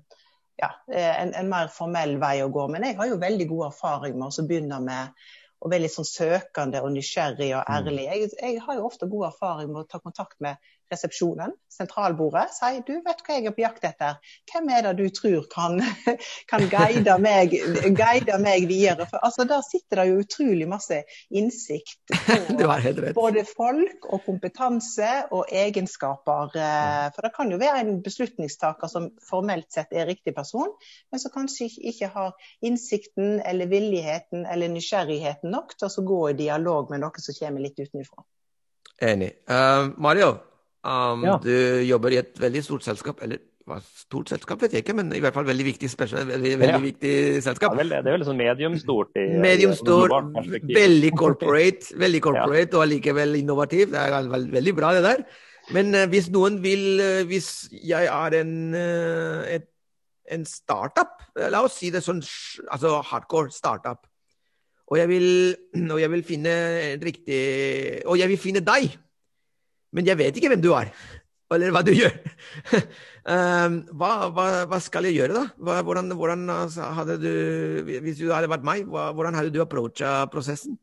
[0.59, 2.67] ja, eh, en, en, mer formell vei å gå.
[2.73, 5.23] Men jeg har jo veldig god erfaring med å begynne med
[5.63, 7.73] å være litt sånn søkende og nysgjerrig og mm.
[7.77, 8.07] ærlig.
[8.09, 10.59] Jeg, jeg har jo ofte god erfaring med å ta kontakt med
[10.93, 14.19] resepsjonen, sentralbordet, sier du vet hva jeg er på jakt etter.
[14.51, 15.79] Hvem er det du tror kan,
[16.51, 17.55] kan guide, meg,
[17.97, 19.07] guide, meg, videre?
[19.09, 21.01] For altså, Der sitter det jo utrolig masse
[21.33, 22.13] innsikt
[22.59, 26.53] på både folk og kompetanse og egenskaper.
[26.53, 30.71] Eh, for det kan jo være en beslutningstaker som formelt sett er riktig person,
[31.11, 32.33] men som kanskje ikke har
[32.65, 37.63] innsikten eller villigheten eller nysgjerrigheten nok til å gå i dialog med noe som kommer
[37.63, 38.23] litt utenfra.
[39.03, 39.33] Enig.
[39.49, 40.35] Uh, Mario,
[40.83, 41.39] Um, ja.
[41.39, 41.53] Du
[41.87, 45.21] jobber i et veldig stort selskap, eller hva stort selskap vet jeg ikke, men i
[45.23, 46.81] hvert fall veldig viktig, veldig, veldig ja.
[46.83, 47.13] viktig
[47.45, 47.71] selskap.
[47.71, 49.13] Ja, vel, det er veldig sånn mediumstort.
[49.15, 50.15] I, mediumstor,
[50.67, 53.93] veldig corporate, veldig corporate og allikevel innovativ.
[53.93, 55.23] Det er veldig, veldig bra, det der.
[55.71, 59.69] Men uh, hvis noen vil uh, Hvis jeg er en, uh, et,
[60.35, 64.03] en startup, la oss si det sånn altså hardcore startup,
[64.91, 65.29] og jeg vil,
[65.93, 66.53] og jeg vil finne
[66.99, 67.39] riktig
[68.03, 68.91] Og jeg vil finne deg
[69.93, 70.89] men jeg vet ikke hvem du er,
[71.53, 72.15] eller hva du gjør.
[73.29, 75.73] um, hva, hva, hva, skal jeg gjøre, da?
[75.85, 77.33] Hvordan, hvordan altså, hadde du,
[78.01, 80.79] Hvis du hadde vært meg, hvordan hadde du approacha prosessen?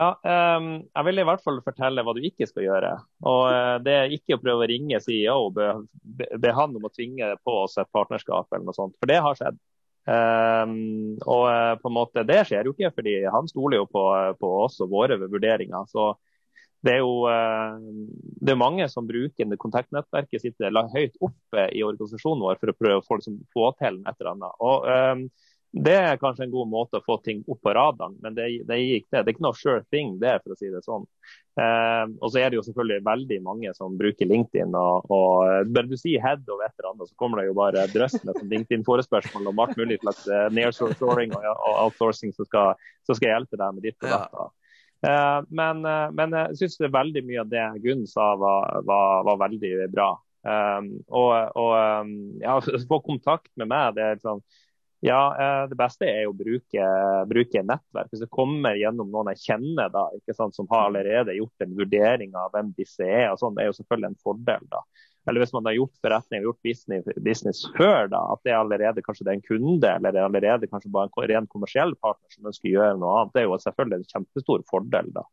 [0.00, 0.14] Ja,
[0.56, 2.94] um, Jeg vil i hvert fall fortelle hva du ikke skal gjøre.
[3.28, 5.68] Og uh, Det er ikke å prøve å ringe CEO og be,
[6.40, 9.36] be, han om å tvinge på oss et partnerskap, eller noe sånt, for det har
[9.36, 9.60] skjedd.
[10.08, 14.06] Um, og uh, på en måte, Det skjer jo ikke, fordi han stoler jo på,
[14.40, 15.84] på oss og våre vurderinger.
[15.92, 16.14] så
[16.86, 17.76] det er jo eh,
[18.40, 20.64] det er mange som bruker kontaktnettverket sitt
[20.94, 24.60] høyt oppe i organisasjonen vår for å prøve å liksom, få til et eller annet.
[24.64, 25.26] Og, um,
[25.70, 28.78] det er kanskje en god måte å få ting opp på radaren, men det, det,
[28.80, 29.20] gikk det.
[29.20, 31.04] det er ikke noe sure thing, det, for å si det sånn.
[31.60, 34.74] Um, og så er det jo selvfølgelig veldig mange som bruker LinkedIn.
[34.74, 37.86] og, og Bare du sier head og et eller annet, så kommer det jo bare
[37.92, 40.24] drøss med sånn LinkedIn-forespørsmål om alt mulig slags
[40.56, 44.56] nearshoring og outsourcing som skal, som skal hjelpe deg med ditt og datt.
[45.06, 49.44] Eh, men, eh, men, jeg syns veldig mye av det Gunn sa var, var, var
[49.46, 50.10] veldig bra.
[50.40, 52.10] Um, og, og
[52.40, 52.54] ja,
[52.88, 54.40] få kontakt med meg, det sånn
[55.04, 55.16] ja,
[55.64, 56.86] det beste er å bruke,
[57.24, 58.10] bruke nettverk.
[58.12, 60.02] Hvis det kommer gjennom noen jeg kjenner da,
[60.36, 63.70] sant, som har allerede gjort en vurdering av hvem disse er, og sånn, det er
[63.70, 64.66] jo selvfølgelig en fordel.
[64.68, 64.82] da.
[65.28, 66.60] Eller hvis man har gjort forretning gjort
[67.20, 70.28] business, før, da, at det er allerede kanskje det er en kunde eller det er
[70.28, 73.34] allerede kanskje bare en ren kommersiell partner som ønsker å gjøre noe annet.
[73.34, 75.10] Det er jo selvfølgelig en kjempestor fordel.
[75.18, 75.26] da.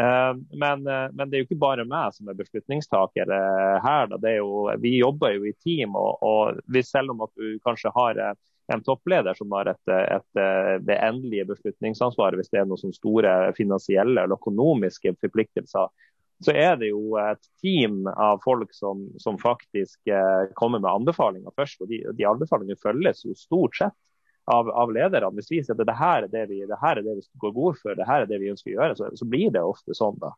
[0.00, 4.10] Eh, men, eh, men, det er jo ikke bare meg som er beslutningstaker eh, her.
[4.12, 4.20] Da.
[4.36, 8.20] Jo, vi jobber jo i team, og, og selv om at du kanskje har
[8.74, 10.40] en toppleder som har et, et,
[10.82, 15.86] det endelige beslutningsansvaret hvis det er noen store finansielle eller økonomiske forpliktelser,
[16.44, 21.54] så er det jo et team av folk som, som faktisk eh, kommer med anbefalinger
[21.56, 21.80] først.
[21.80, 23.96] og De, de anbefalingene følges jo stort sett
[24.52, 25.32] av, av lederne.
[25.38, 27.54] Hvis vi sier at det her, er det vi, det her er det vi går
[27.56, 29.96] god for, det her er det vi ønsker å gjøre, så, så blir det ofte
[29.96, 30.18] sånn.
[30.22, 30.34] da.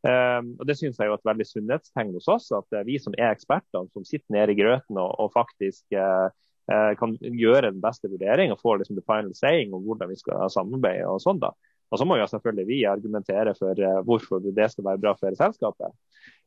[0.00, 3.16] Um, og Det synes jeg er et veldig sunnhetstegn hos oss, at uh, vi som
[3.16, 6.28] er ekspertene, som sitter nede i grøten og, og faktisk uh,
[6.70, 10.52] kan gjøre den beste vurdering og få liksom, the final saying om hvordan vi skal
[10.52, 11.08] samarbeide.
[11.10, 11.50] og sånn da
[11.90, 15.94] Og så må jo selvfølgelig vi argumentere for hvorfor det skal være bra for selskapet.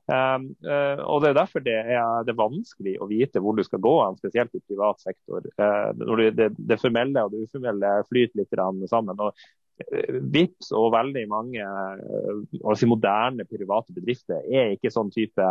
[0.03, 3.63] Um, uh, og Det er derfor det er, det er, vanskelig å vite hvor du
[3.63, 5.45] skal gå, spesielt i privat sektor.
[5.55, 9.15] Uh, når det, det, formelle og det uformelle flyter litt sammen.
[9.15, 11.69] og uh, Vips og veldig mange
[12.75, 15.47] si moderne private bedrifter er ikke sånn type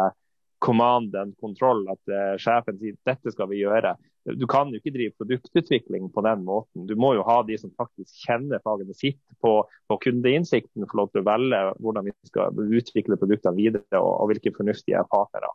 [0.62, 3.96] command and control, at sjefen sier dette skal vi gjøre.
[4.38, 6.84] Du kan jo ikke drive produktutvikling på den måten.
[6.86, 9.56] Du må jo ha de som faktisk kjenner fagene sitt på,
[9.90, 14.30] på kundeinnsikten, få lov til å velge hvordan vi skal utvikle produktene videre og, og
[14.30, 15.50] hvilke fornuftige partnere.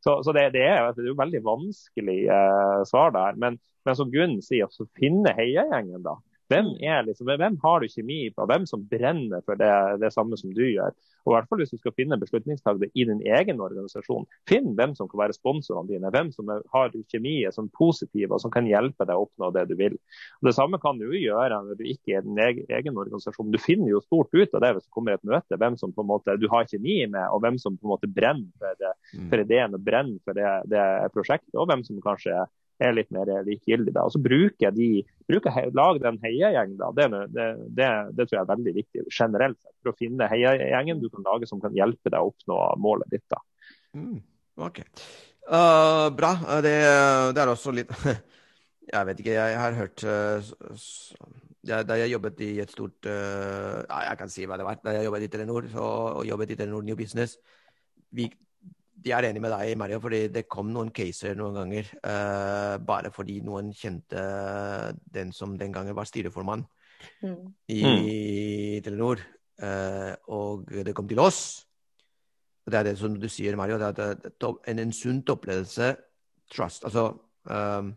[0.00, 3.36] Så, så det, det, er, det, er, veldig vanskelig eh, svar der.
[3.42, 6.16] Men, men som Gunn sier, så finne heiagjengen, da.
[6.46, 6.68] Hvem,
[7.06, 8.46] liksom, hvem, har du kjemi på?
[8.46, 9.70] Hvem som brenner for det,
[10.02, 10.94] det, samme som du gjør?
[11.26, 14.94] Og i hvert fall Hvis du skal finne beslutningstakere i din egen organisasjon, finn hvem
[14.94, 16.12] som kan være sponsorene dine.
[16.14, 19.66] Hvem som har kjemi som er positive og som kan hjelpe deg å oppnå det
[19.70, 19.96] du vil.
[20.40, 23.50] Og Det samme kan du gjøre når du ikke er din egen, egen organisasjon.
[23.50, 26.04] Du finner jo stort ut av det hvis det kommer et møte, hvem som på
[26.04, 28.94] en måte du har kjemi med, og hvem som på en måte brenner for, det,
[29.16, 29.26] mm.
[29.32, 30.86] for ideen og brenner for det, det
[31.16, 32.46] prosjektet, og hvem som kanskje
[32.82, 33.94] er litt mer likegyldig.
[33.94, 34.04] Da.
[34.06, 34.90] Og så bruker de,
[35.28, 36.76] bruker, Lag den heiagjengen.
[36.96, 37.46] Det, det,
[37.78, 39.60] det, det, tror jeg er veldig viktig generelt.
[39.80, 43.26] For å finne heiagjengen du kan lage som kan hjelpe deg å oppnå målet ditt.
[43.32, 43.40] Da.
[43.96, 44.20] Mm,
[44.68, 44.82] ok.
[45.46, 46.34] Uh, bra.
[46.64, 46.76] Det,
[47.36, 47.92] det, er også litt
[48.86, 50.48] Jeg vet ikke, jeg har hørt uh,
[51.66, 54.80] Da jeg jobbet i et stort uh, Jeg kan si hva det var.
[54.82, 55.86] Da jeg jobbet i Telenor så,
[56.18, 57.38] og jobbet i Telenor New Business
[58.16, 58.28] vi
[58.96, 63.12] de er enig med deg, Mario, fordi det kom noen caser noen ganger uh, bare
[63.14, 64.22] fordi noen kjente
[65.12, 66.64] den som den gangen var styreformann
[67.22, 67.42] mm.
[67.72, 68.08] i mm.
[68.86, 69.22] Telenor.
[69.60, 71.66] Uh, og det kom til oss.
[72.66, 73.78] Og det er det som du sier, Mario.
[73.78, 75.94] det er En, en sunn opplevelse,
[76.50, 77.12] trust, altså
[77.44, 77.92] um,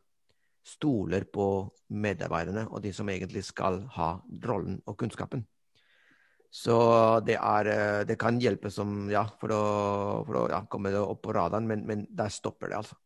[0.66, 1.46] stoler på
[1.90, 5.46] medarbeiderne og de som egentlig skal ha rollen og kunnskapen.
[6.50, 6.76] Så
[7.28, 9.62] det, er, eh, det kan hjelpe som, ja, for å,
[10.26, 12.98] for å ja, komme opp på radaren, men, men, der stopper det, altså.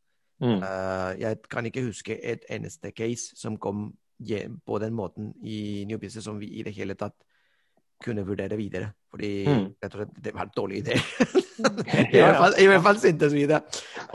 [0.43, 0.59] Mm.
[0.59, 3.91] Uh, jeg kan ikke huske et eneste case som kom
[4.65, 7.15] på den måten i New Business som vi i det hele tatt
[8.03, 8.89] kunne vurdere videre.
[9.11, 9.65] Fordi mm.
[9.83, 10.97] jeg tror det var en dårlig idé.
[12.15, 13.61] I, hvert fall, I hvert fall syntes vi det.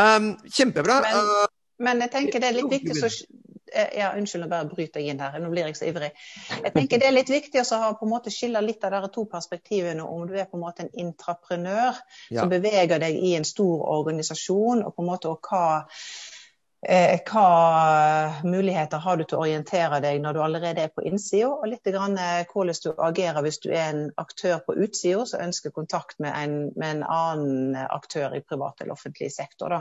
[0.01, 0.99] Um, kjempebra.
[1.05, 4.69] Men, uh, men, jeg tenker det er litt viktig så Eh, ja, Unnskyld, nå bare
[4.71, 5.37] bryter jeg inn her.
[5.43, 6.11] Nå blir jeg så ivrig.
[6.53, 9.13] Jeg tenker Det er litt viktig å ha, på en måte skille litt av de
[9.15, 10.05] to perspektivene.
[10.05, 12.01] Om du er på en måte en intraprenør
[12.31, 12.41] ja.
[12.41, 16.38] som beveger deg i en stor organisasjon, og på en måte og hva Eh,
[16.79, 21.67] hva muligheter har du til å orientere deg når du allerede er på innsida, og
[21.67, 25.75] litt grann, eh, hvordan du agerer hvis du er en aktør på utsida som ønsker
[25.75, 29.75] kontakt med en, med en, annen aktør i privat eller offentlig sektor.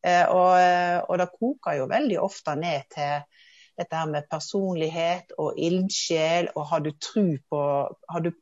[0.00, 0.56] Eh, og,
[1.04, 3.28] og, det koker jo veldig ofte ned til
[3.78, 7.62] dette her med personlighet og ildsjel, og har du tro på,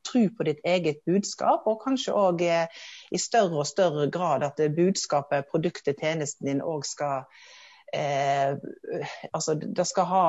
[0.06, 1.66] tro på ditt eget budskap?
[1.66, 7.26] Og kanskje òg i større og større grad at budskapet, produktet, tjenesten din òg skal
[7.92, 8.56] eh,
[9.32, 10.22] altså, det skal ha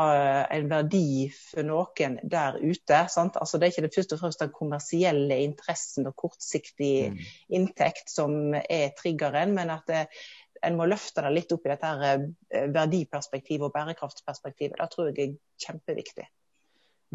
[0.53, 3.03] en verdi for noen der ute.
[3.13, 3.39] Sant?
[3.39, 7.21] Altså, det er ikke det først og fremst den kommersielle interessen og kortsiktig mm.
[7.59, 10.27] inntekt som er triggeren, men at det, eh,
[10.65, 14.77] en må løfte det litt opp i dette her eh, verdiperspektivet og bærekraftsperspektivet.
[14.79, 15.35] Det tror jeg er
[15.65, 16.25] kjempeviktig.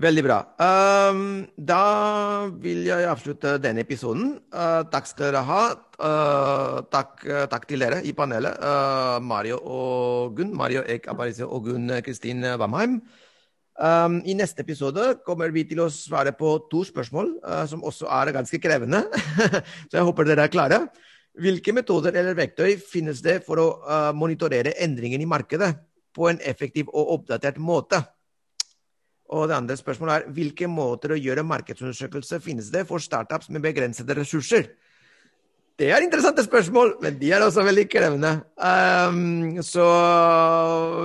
[0.01, 0.39] Veldig bra.
[0.57, 4.39] Um, da vil jeg avslutte denne episoden.
[4.49, 5.65] Uh, takk skal dere ha.
[6.01, 7.21] Uh, takk,
[7.53, 8.57] takk, til dere i panelet.
[8.57, 10.55] Uh, Mario og Gunn.
[10.57, 13.03] Mario Ek Aparicio og Gunn Kristin Bamheim.
[13.77, 17.35] Um, I neste episode kommer vi til å svare på to spørsmål
[17.69, 19.05] som også er ganske krevende.
[19.91, 20.81] Så jeg håper dere er klare.
[21.37, 23.69] Hvilke metoder eller verktøy finnes det for å
[24.17, 25.75] monitorere endringen i markedet
[26.17, 28.01] på en effektiv og oppdatert måte?
[29.33, 33.65] Og det andre spørsmålet er hvilke måter å gjøre markedsundersøkelse finnes det for startups med
[33.65, 34.69] begrensede ressurser?
[35.81, 38.33] Det er interessante spørsmål, men de er også veldig krevende.
[38.61, 39.87] Um, så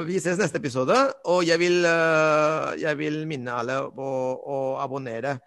[0.05, 0.97] vi ses neste episode.
[1.32, 4.09] Og jeg vil, uh, jeg vil minne alle på
[4.43, 5.38] å abonnere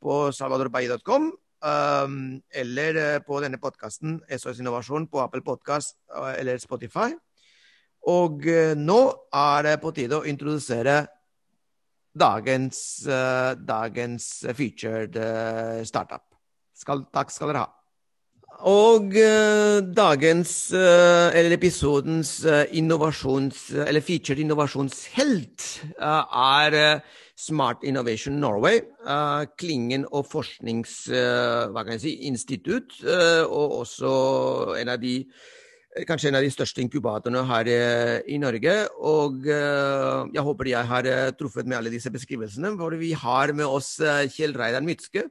[0.00, 1.32] på salvadorbay.com.
[1.60, 2.14] Um,
[2.56, 7.10] eller uh, på denne podkasten SOS Innovasjon på Apple Podkast uh, eller Spotify.
[8.08, 8.46] Og
[8.80, 9.00] nå
[9.36, 11.02] er det på tide å introdusere
[12.14, 16.22] dagens, uh, dagens featured uh, startup.
[16.74, 17.68] Skal, takk skal dere ha.
[18.68, 22.44] Og uh, dagens, eller episodens
[22.76, 23.72] innovasjons...
[23.86, 27.00] Eller featured innovasjonshelt er
[27.40, 28.80] Smart Innovation Norway.
[29.56, 33.14] Klingen og forskningsinstitutt, si?
[33.48, 34.10] Og også
[34.82, 35.24] en av de
[36.08, 37.70] kanskje en av de største inkubatorene her
[38.30, 38.74] i Norge.
[39.10, 42.72] Og jeg håper jeg har truffet med alle disse beskrivelsene.
[42.78, 43.96] For vi har med oss
[44.36, 45.26] Kjell Reidar Mytske,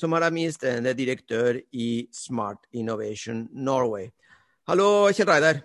[0.00, 4.10] som er administrerende direktør i Smart Innovation Norway.
[4.70, 5.62] Hallo, Kjell Reidar.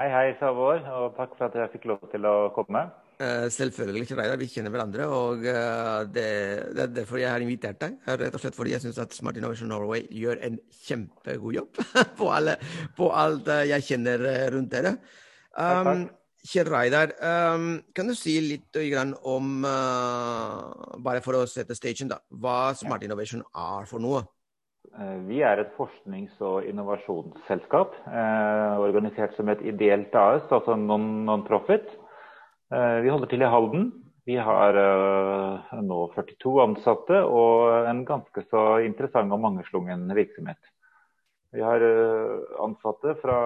[0.00, 2.86] Hei, hei, Savor, og takk for at jeg fikk lov til å komme.
[3.20, 4.38] Uh, selvfølgelig, Reidar.
[4.40, 6.28] Vi kjenner hverandre, og uh, det,
[6.72, 7.98] det, er derfor jeg har invitert deg.
[8.08, 10.56] Rett og slett fordi jeg syns at Smart Innovation Norway gjør en
[10.86, 11.82] kjempegod jobb
[12.18, 12.56] på, alle,
[12.96, 14.96] på alt uh, jeg kjenner rundt dere.
[15.52, 16.08] Um,
[16.48, 18.78] Kjell Reidar, um, kan du si litt
[19.28, 24.24] om, bare for å sette stagen, da, hva Smart Innovation er for noe?
[24.98, 31.86] Eh, vi er et forsknings- og innovasjonsselskap eh, organisert som et ideelt AS, altså non-profit.
[31.86, 32.09] Eh,
[32.70, 33.88] vi holder til i Halden.
[34.28, 34.76] Vi har
[35.82, 40.60] nå 42 ansatte og en ganske så interessant og mangeslungen virksomhet.
[41.50, 41.82] Vi har
[42.62, 43.38] ansatte fra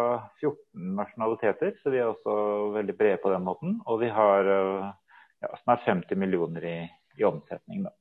[0.42, 2.34] 14 nasjonaliteter, så vi er også
[2.74, 3.78] veldig brede på den måten.
[3.88, 6.76] Og vi har ja, snart 50 millioner i,
[7.16, 7.86] i omsetning.
[7.86, 7.94] Da.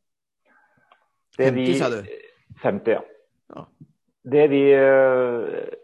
[1.38, 2.02] Det 50, sa du?
[2.66, 3.66] 50, ja.
[4.24, 5.42] Det, vi, eh,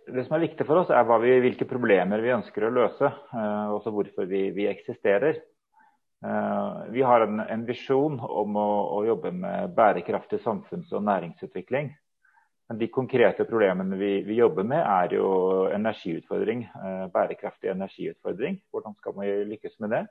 [0.08, 3.10] det, som er viktig for oss, er vi, hvilke problemer vi ønsker å løse.
[3.34, 5.42] Uh, også hvorfor vi, vi eksisterer.
[6.24, 11.92] Uh, vi har en, en visjon om å, å, jobbe med bærekraftig samfunns- og næringsutvikling.
[12.72, 15.28] Men de konkrete problemene vi, vi jobber med, er jo
[15.76, 16.64] energiutfordring.
[17.12, 18.60] Bærekraftig energiutfordring.
[18.72, 20.04] Hvordan skal vi lykkes med det?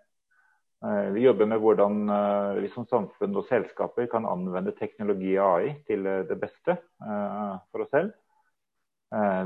[0.84, 5.46] Eh, vi jobber med hvordan eh, vi som samfunn og selskaper kan anvende teknologi og
[5.56, 8.14] AI til eh, det beste for oss selv.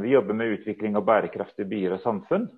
[0.02, 2.48] Vi jobber med utvikling av bærekraftige byer og samfunn.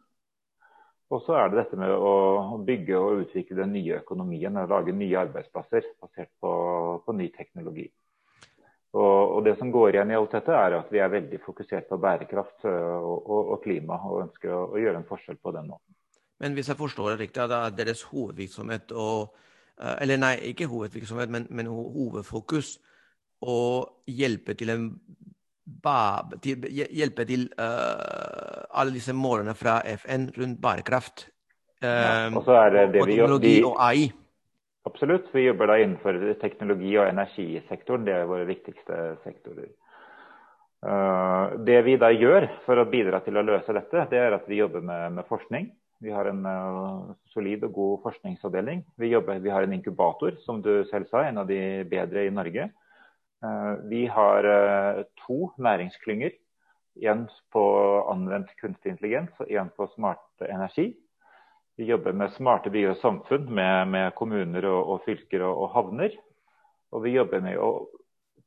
[1.13, 4.95] Og så er det dette med å bygge og utvikle den nye økonomien og lage
[4.97, 6.53] nye arbeidsplasser basert på,
[7.05, 7.85] på ny teknologi.
[8.95, 11.91] Og, og, Det som går igjen i alt dette, er at vi er veldig fokusert
[11.91, 15.69] på bærekraft og, og, og klima, og ønsker å, å, gjøre en forskjell på den
[15.75, 15.99] måten.
[16.45, 19.33] Men hvis jeg forstår det riktig, da er deres hovedvirksomhet og
[19.81, 22.77] eh, Eller nei, ikke hovedvirksomhet, men, men hovedfokus
[23.45, 23.61] å
[24.07, 24.89] hjelpe til en
[26.45, 31.25] til, hjelpe til uh, alle disse målene fra FN rundt bærekraft.
[31.81, 33.37] Um, ja, og så er det det vi gjør.
[33.41, 34.11] De, og AI.
[34.85, 35.31] Absolutt.
[35.33, 38.05] Vi jobber da innenfor teknologi- og energisektoren.
[38.05, 39.73] Det er våre viktigste sektorer.
[40.85, 44.45] Uh, det vi da gjør for å bidra til å løse dette, det er at
[44.51, 45.73] vi jobber med, med forskning.
[46.05, 48.83] Vi har en uh, solid og god forskningsavdeling.
[49.01, 52.33] Vi, jobber, vi, har en inkubator, som du selv sa, en av de bedre i
[52.35, 52.67] Norge.
[53.45, 56.37] Uh, vi har uh, to næringsklynger.
[57.09, 57.65] En på
[58.13, 60.93] anvendt kunstig intelligens og en på smart energi.
[61.81, 65.71] Vi jobber med smarte byer og samfunn med, med kommuner og, og fylker og, og,
[65.73, 66.19] havner.
[66.95, 67.71] Og vi jobber med å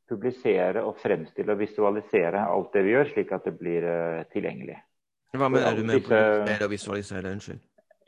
[0.08, 3.90] publisere og fremstille og visualisere alt det vi gjør, slik at det blir
[4.32, 4.78] tilgjengelig.
[5.36, 6.60] Hva mener du med disse...
[6.64, 7.34] å visualisere?
[7.36, 7.64] Unnskyld.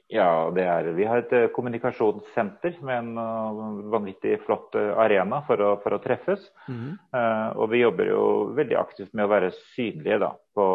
[0.09, 5.43] Ja, det er Vi har et uh, kommunikasjonssenter med en uh, vanvittig flott uh, arena
[5.45, 6.47] for å, for å treffes.
[6.67, 7.57] Mm -hmm.
[7.61, 8.23] og vi jobber jo
[8.57, 10.65] veldig aktivt med å være synlige da, på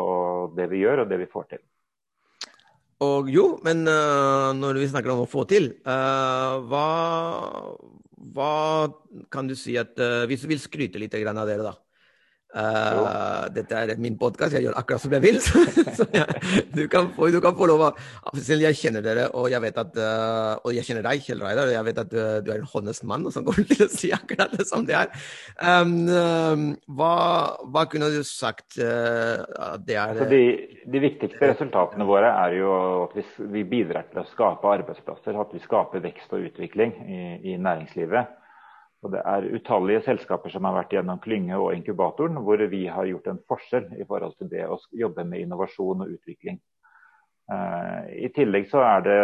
[0.57, 1.62] det vi gjør og det vi får til.
[3.01, 6.88] Og jo, men når vi snakker om å få til, hva,
[8.32, 8.88] hva,
[9.30, 11.74] kan du si at Hvis du vil skryte litt av dere, da.
[12.55, 15.40] Uh, dette er min podkast, jeg gjør akkurat som jeg vil.
[15.98, 16.26] så jeg,
[16.70, 17.82] du, kan få, du, kan få, lov
[18.38, 21.66] Selv jeg kjenner dere, og jeg vet at uh, Og jeg kjenner deg, Kjell Reidar,
[21.66, 24.12] og jeg vet at du, du er en honest mann som kommer til å si
[24.14, 25.11] akkurat det som det er.
[25.59, 27.16] Um, um, hva,
[27.66, 29.42] hva, kunne du sagt uh,
[29.82, 30.44] det er altså de,
[30.86, 32.70] de, viktigste resultatene våre er jo
[33.09, 33.26] at vi,
[33.57, 38.43] vi, bidrar til å skape arbeidsplasser, at vi skaper vekst og utvikling i, i næringslivet.
[39.05, 43.05] Og det er utallige selskaper som har vært gjennom klynge og inkubatoren, hvor vi har
[43.11, 46.62] gjort en forskjell i forhold til det å jobbe med innovasjon og utvikling.
[47.44, 49.16] Uh, I tillegg så er det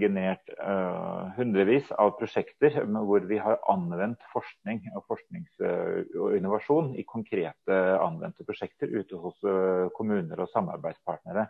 [0.00, 7.06] generert uh, hundrevis av prosjekter hvor vi har anvendt forskning og forsknings- og innovasjon i
[7.06, 9.38] konkrete anvendte prosjekter ute hos
[9.94, 11.46] kommuner og samarbeidspartnere.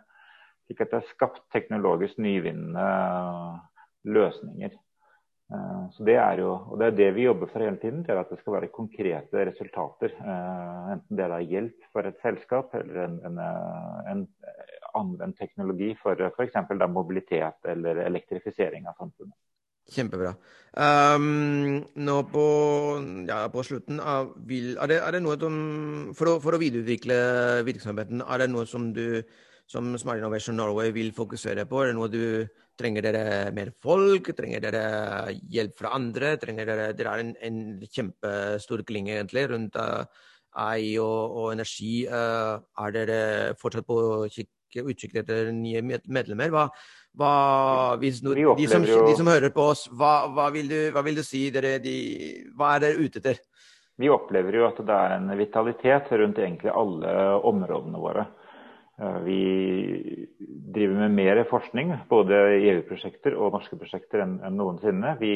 [0.69, 2.85] Slik at det er skapt teknologisk nyvinnende
[4.05, 4.77] løsninger.
[5.51, 8.09] Eh, så Det er jo, og det er det vi jobber for hele tiden, det
[8.13, 10.13] er at det skal være konkrete resultater.
[10.15, 14.27] Eh, enten det er hjelp for et selskap eller en, en, eh, en
[14.95, 16.55] anvendt teknologi for f.eks.
[16.87, 19.35] mobilitet eller elektrifisering av samfunnet.
[19.91, 20.35] Kjempebra.
[20.71, 22.43] Um, nå på,
[23.27, 25.55] ja, på slutten av vil, er, det, er det noe som,
[26.15, 27.17] for å, for å videreutvikle
[27.67, 29.23] virksomheten, er det noe som du
[29.71, 31.81] som Smart Innovation Norway vil fokusere på?
[31.81, 32.23] Er det noe du
[32.81, 34.31] Trenger dere mer folk?
[34.37, 34.83] Trenger dere
[35.53, 36.33] hjelp fra andre?
[36.41, 40.01] Trenger dere, dere er en, en kjempestor klinge egentlig rundt uh,
[40.71, 42.07] ei og, og energi.
[42.09, 43.21] Uh, er dere
[43.61, 46.51] fortsatt på å utkikk etter nye medlemmer.
[46.53, 46.65] Hva,
[47.19, 47.33] hva,
[48.01, 51.25] hvis de, som, de, som, hører på oss, hva, hva, vil, du, hva vil, du,
[51.27, 51.49] si?
[51.53, 51.95] Dere, de,
[52.57, 53.41] hva er dere ute etter?
[54.01, 57.11] Vi opplever jo at det er en vitalitet rundt egentlig alle
[57.45, 58.25] områdene våre.
[59.25, 59.41] Vi
[60.75, 65.15] driver med mer forskning, både i EU-prosjekter og norske prosjekter, enn noensinne.
[65.21, 65.33] Vi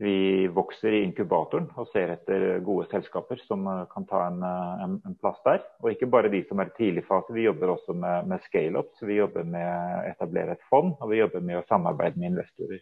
[0.00, 4.84] vi vokser i inkubatoren og ser etter gode selskaper som eh, kan ta en, eh,
[4.86, 5.60] en, en plass der.
[5.82, 9.02] Og ikke bare de som er i tidlig fase, vi jobber også med, med scale-ups.
[9.04, 12.80] Vi jobber med å etablere et fond, og vi jobber med å samarbeide med investorer.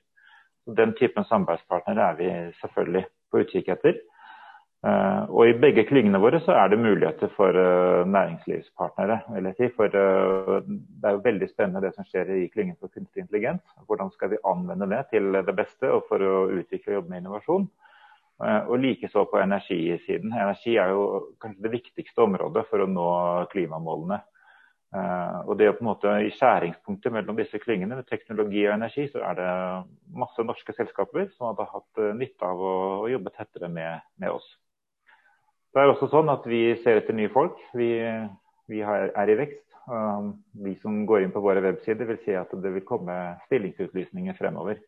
[0.79, 2.31] Den typen samarbeidspartnere er vi
[2.61, 3.99] selvfølgelig på utkikk etter.
[4.79, 9.17] Uh, og I begge klyngene våre så er det muligheter for uh, næringslivspartnere.
[9.35, 9.69] vil jeg si.
[9.75, 13.65] For uh, Det er jo veldig spennende det som skjer i klyngen for kunstig intelligens.
[13.89, 17.25] Hvordan skal vi anvende det til det beste og for å utvikle og jobbe med
[17.25, 17.69] innovasjon.
[18.41, 20.31] og likeså på energisiden.
[20.31, 23.07] Energi er jo kanskje det viktigste området for å nå
[23.51, 24.21] klimamålene.
[25.47, 29.09] og det er på en måte I skjæringspunktet mellom disse klyngene, med teknologi og energi,
[29.11, 29.51] så er det
[30.15, 34.47] masse norske selskaper som hadde hatt nytte av å jobbe tettere med, med oss.
[35.75, 37.59] Det er også sånn at vi ser etter nye folk.
[37.77, 37.91] Vi,
[38.73, 39.65] vi er i vekst.
[39.89, 43.15] Vi de som går inn på våre websider, vil si at det vil komme
[43.47, 44.81] stillingsutlysninger fremover.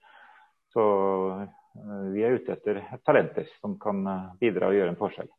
[0.75, 5.31] Så uh, vi er ute etter talenter som kan uh, bidra og gjøre en forskjell.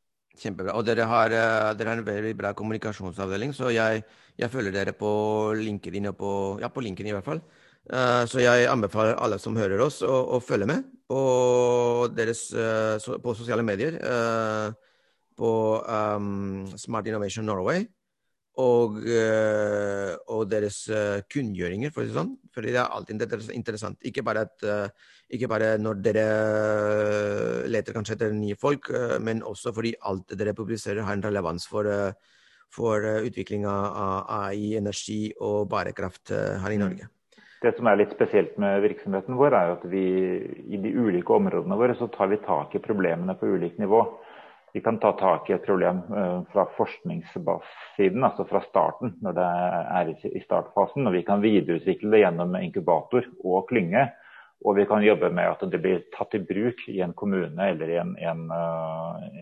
[0.42, 0.76] Kjempebra.
[0.80, 4.04] Og dere har, uh, dere har en veldig bra kommunikasjonsavdeling, så jeg,
[4.40, 5.12] jeg følger dere på
[5.60, 6.32] LinkedIn, på,
[6.64, 7.44] ja, på LinkedIn i hvert fall.
[8.30, 11.22] Så jeg anbefaler alle som hører oss, å, å følge med på,
[12.14, 13.98] deres, på sosiale medier
[15.42, 17.88] på um, Smart Innovation Norway
[18.60, 22.34] og, uh, og deres uh, kunngjøringer, for å si sånn.
[22.52, 23.24] For det er alltid
[23.56, 24.02] interessant.
[24.08, 26.26] Ikke bare, at, uh, ikke bare når dere
[27.72, 28.92] leter kanskje etter nye folk,
[29.24, 31.88] men også fordi alt dere publiserer har en relevans for,
[32.76, 36.84] for utviklinga av AI, energi og bærekraft her i mm.
[36.84, 37.10] Norge.
[37.62, 40.04] Det som er litt spesielt med virksomheten vår, er at vi
[40.74, 44.02] i de ulike områdene våre så tar vi tak i problemene på ulikt nivå
[44.74, 49.48] vi kan ta tak i et problem uh, fra forskningssiden, altså fra starten, når det
[50.00, 51.08] er i startfasen.
[51.08, 54.08] Og vi kan videreutvikle det gjennom inkubator og klynge.
[54.62, 57.90] Og vi kan jobbe med at det blir tatt i bruk i en kommune eller
[57.90, 59.42] i, en, en, uh,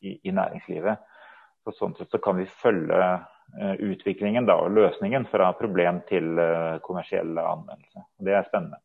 [0.00, 1.02] i, i næringslivet.
[1.62, 6.38] Så sånn sett så kan vi følge uh, utviklingen da, og løsningen fra problem til
[6.86, 8.06] kommersiell anvendelse.
[8.22, 8.80] Det er spennende.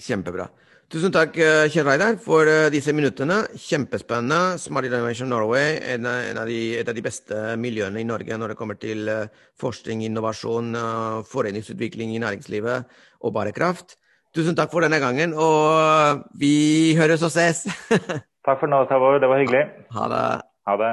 [0.00, 0.50] Kjempebra.
[0.90, 3.44] Tusen takk, eh, Kjell Reidar, for eh, disse minuttene.
[3.54, 4.58] Kjempespennende.
[4.58, 8.50] Smart Innovation Norway er en av de, et av de beste miljøene i Norge når
[8.50, 9.28] det kommer til eh,
[9.62, 10.74] forskning, innovasjon,
[11.30, 12.90] foreningsutvikling i næringslivet
[13.22, 13.94] og bærekraft.
[14.34, 17.68] Tusen takk for denne gangen, og vi høres og ses.
[18.46, 19.22] takk for nå, Tavor.
[19.22, 19.62] Det var hyggelig.
[19.94, 20.26] Ha det.
[20.66, 20.92] Ha det.